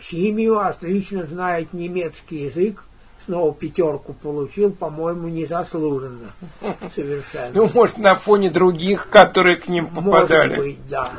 [0.00, 2.84] химию, отлично знает немецкий язык,
[3.24, 6.32] снова пятерку получил, по-моему, незаслуженно
[6.94, 7.50] совершенно.
[7.54, 10.56] Ну, может, на фоне других, которые к ним попадали.
[10.56, 11.12] Может быть, да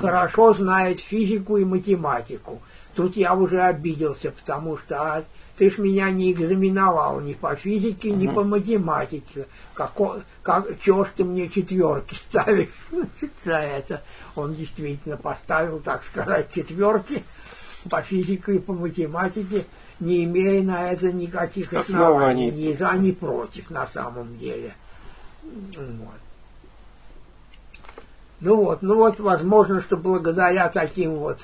[0.00, 2.60] хорошо знает физику и математику.
[2.94, 5.22] Тут я уже обиделся, потому что а,
[5.56, 9.46] ты ж меня не экзаменовал ни по физике, ни по математике.
[9.74, 12.68] Како, как, чего ж ты мне четверки ставишь
[13.44, 14.02] за это?
[14.34, 17.24] Он действительно поставил, так сказать, четверки
[17.88, 19.64] по физике и по математике,
[20.00, 24.74] не имея на это никаких оснований, ни за, ни против на самом деле.
[25.42, 26.20] Вот.
[28.40, 31.40] Ну вот, ну вот, возможно, что благодаря таким вот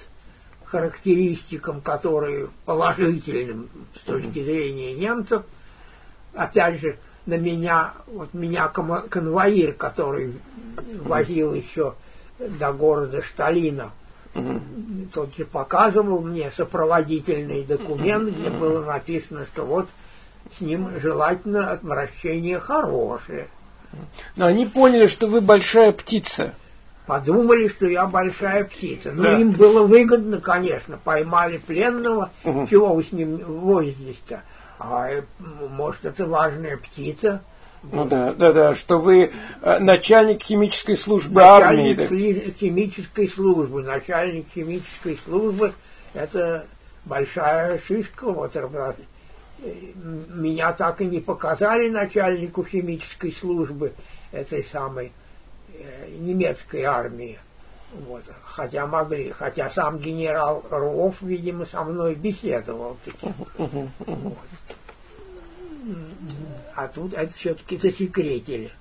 [0.64, 5.43] характеристикам, которые положительным с точки зрения немцев,
[6.35, 10.35] опять же, на меня, вот меня конвоир, который
[11.03, 11.95] возил еще
[12.39, 13.91] до города Шталина,
[14.35, 15.09] mm-hmm.
[15.12, 19.89] тот же показывал мне сопроводительный документ, где было написано, что вот
[20.57, 23.49] с ним желательно отвращение хорошее.
[24.37, 26.55] Но они поняли, что вы большая птица
[27.07, 29.12] подумали, что я большая птица.
[29.12, 29.39] Ну, да.
[29.39, 32.66] им было выгодно, конечно, поймали пленного, угу.
[32.66, 34.43] чего вы с ним возитесь-то?
[34.79, 37.43] А может, это важная птица?
[37.83, 38.09] Ну вот.
[38.09, 42.42] да, да, да, что вы э, начальник химической службы начальник армии.
[42.45, 42.51] Да?
[42.53, 45.72] химической службы, начальник химической службы,
[46.14, 46.67] это
[47.05, 48.95] большая шишка, вот э,
[49.63, 53.92] меня так и не показали начальнику химической службы
[54.33, 55.13] этой самой
[55.79, 57.38] Э, немецкой армии.
[58.07, 58.23] Вот.
[58.45, 63.33] Хотя могли, хотя сам генерал Руов, видимо, со мной беседовал таки.
[63.57, 64.39] Вот.
[66.75, 68.73] А тут это все-таки засекретили.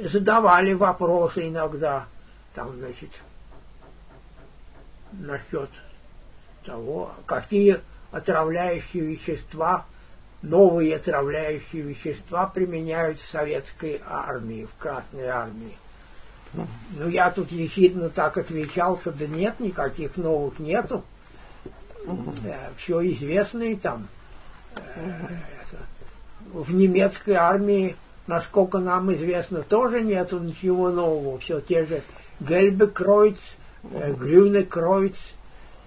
[0.00, 2.06] Задавали вопросы иногда,
[2.54, 3.10] там, значит,
[5.12, 5.70] насчет
[6.64, 7.80] того, какие
[8.10, 9.84] отравляющие вещества
[10.44, 15.76] новые отравляющие вещества применяют в советской армии, в Красной армии.
[16.98, 21.04] Ну, я тут ехидно так отвечал, что да нет, никаких новых нету.
[22.06, 24.06] Э, Все известные там.
[24.76, 25.10] Э,
[26.52, 31.38] в немецкой армии, насколько нам известно, тоже нету ничего нового.
[31.38, 32.02] Все те же
[32.40, 33.38] Гельбе Кройц,
[33.90, 35.16] э, Грюне Кройц,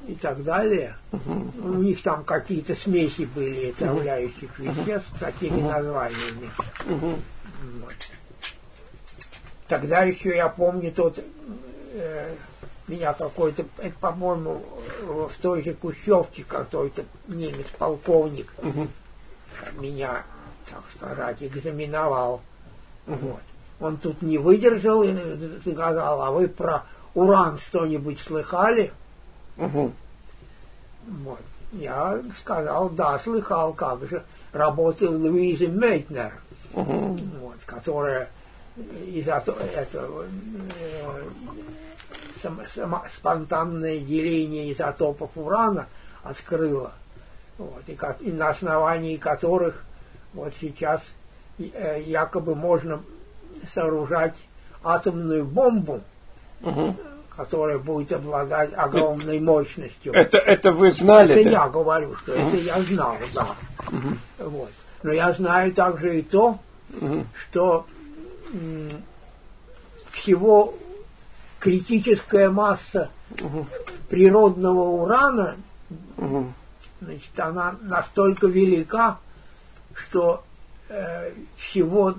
[0.07, 0.95] и так далее.
[1.11, 6.49] У них там какие-то смеси были отравляющих веществ с такими названиями.
[6.85, 7.95] Вот.
[9.67, 11.19] Тогда еще я помню тот
[11.93, 12.35] э,
[12.87, 14.61] меня какой-то, это, по-моему,
[15.03, 18.87] в той же Кущевке какой-то немец, полковник, uh-huh.
[19.79, 20.23] меня,
[20.69, 22.41] так сказать, экзаменовал.
[23.07, 23.17] Uh-huh.
[23.19, 23.41] Вот.
[23.79, 25.13] Он тут не выдержал и
[25.61, 26.83] сказал, а вы про
[27.13, 28.91] уран что-нибудь слыхали?
[29.57, 29.91] Угу.
[31.07, 31.41] Вот.
[31.73, 34.23] Я сказал, да, слыхал, как же.
[34.51, 36.33] Работал Луиза Мейтнер,
[36.73, 37.17] Мгм.
[37.41, 38.29] вот, которая
[38.77, 40.07] изото- это,
[40.99, 41.23] э,
[43.09, 45.87] спонтанное деление изотопов урана
[46.23, 46.93] открыла,
[47.57, 49.83] вот, и, ко- и на основании которых
[50.33, 51.01] вот сейчас
[51.59, 53.01] э, якобы можно
[53.67, 54.35] сооружать
[54.83, 56.01] атомную бомбу,
[56.61, 56.95] Мгм.
[57.35, 60.13] которая будет обладать огромной мощностью.
[60.13, 61.33] Это, это вы знали?
[61.33, 61.49] Это да?
[61.49, 63.55] я говорю, что это я знал, да.
[63.89, 64.19] Мгм.
[64.37, 64.71] Вот.
[65.01, 66.59] Но я знаю также и то,
[66.89, 67.27] Мгм.
[67.49, 67.87] что
[70.11, 70.75] всего
[71.59, 73.09] критическая масса
[73.39, 73.65] Мгм.
[74.09, 75.55] природного урана,
[76.17, 76.53] Мгм.
[77.01, 79.19] значит, она настолько велика,
[79.93, 80.43] что
[80.89, 82.15] э, всего,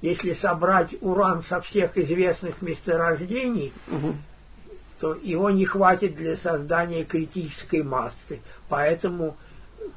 [0.00, 4.16] если собрать уран со всех известных месторождений, Мгм.
[5.00, 8.40] то его не хватит для создания критической массы.
[8.68, 9.36] Поэтому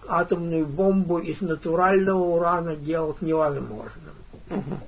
[0.07, 4.11] атомную бомбу из натурального урана делать невозможно.
[4.49, 4.79] Мгм.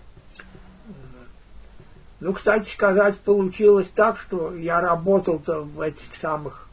[2.22, 6.68] Ну, кстати сказать, получилось так, что я работал-то в этих самых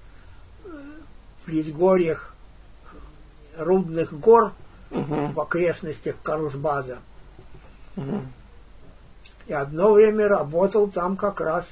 [0.66, 0.68] э,
[1.46, 2.34] предгорьях
[3.56, 4.52] рудных гор
[4.90, 5.32] Мгм.
[5.32, 6.98] в окрестностях Карусбаза.
[7.96, 8.30] Мгм.
[9.46, 11.66] И одно время работал там как раз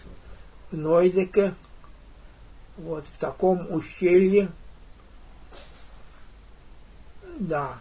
[0.71, 1.53] в Нойдеке,
[2.79, 4.49] вот в таком ущелье.
[7.39, 7.75] Да,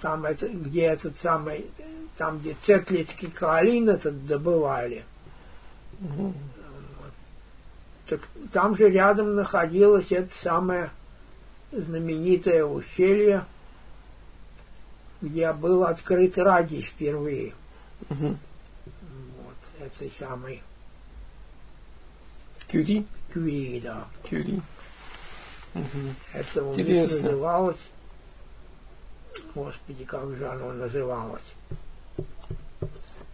[0.00, 1.66] там это, где этот самый,
[2.18, 5.04] там где Цетлицкий каолин этот добывали.
[8.06, 8.20] Так
[8.52, 10.90] там же рядом находилось это самое
[11.70, 13.44] знаменитое ущелье,
[15.22, 17.54] где был открыт радий впервые.
[18.08, 20.62] Вот, этой самой
[22.66, 23.06] Кюри?
[23.32, 24.06] Кюри, да.
[24.28, 24.60] Кюри.
[25.74, 26.14] Мгм.
[26.32, 27.78] Это у них называлось.
[29.54, 31.54] Господи, как же оно называлось?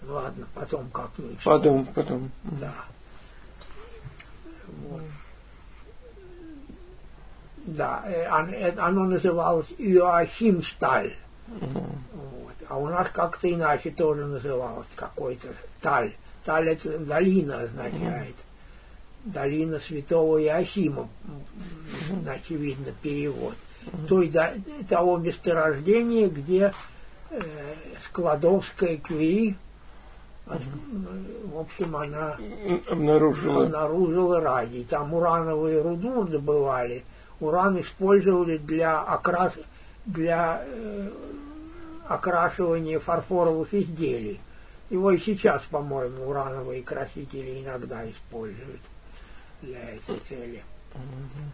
[0.09, 1.43] Ладно, потом как-нибудь.
[1.45, 2.31] Потом, потом.
[2.43, 2.75] Да.
[4.89, 5.03] Вот.
[7.67, 11.15] Да, э, э, оно называлось Иоахимсталь.
[11.47, 11.85] Мгм.
[12.13, 12.55] Вот.
[12.69, 15.49] А у нас как-то иначе тоже называлось какой-то
[15.81, 16.15] таль.
[16.45, 18.35] Таль это долина означает.
[19.25, 21.09] Долина святого Иохима,
[22.29, 23.55] очевидно, перевод.
[24.07, 24.55] Той, до-
[24.89, 26.75] того месторождения, где
[27.31, 27.41] э,
[28.05, 29.57] Складовская Кюри,
[30.47, 32.37] в общем, она
[32.87, 33.65] Обнаружила.
[33.65, 34.85] обнаружила радий.
[34.85, 37.05] Там урановую руду добывали.
[37.41, 39.55] Уран использовали для, окрас...
[40.05, 41.11] для э,
[42.09, 44.41] окрашивания фарфоровых изделий.
[44.91, 48.81] Его и сейчас, по-моему, урановые красители иногда используют
[49.63, 50.63] для этой цели.
[50.95, 51.51] Мгм.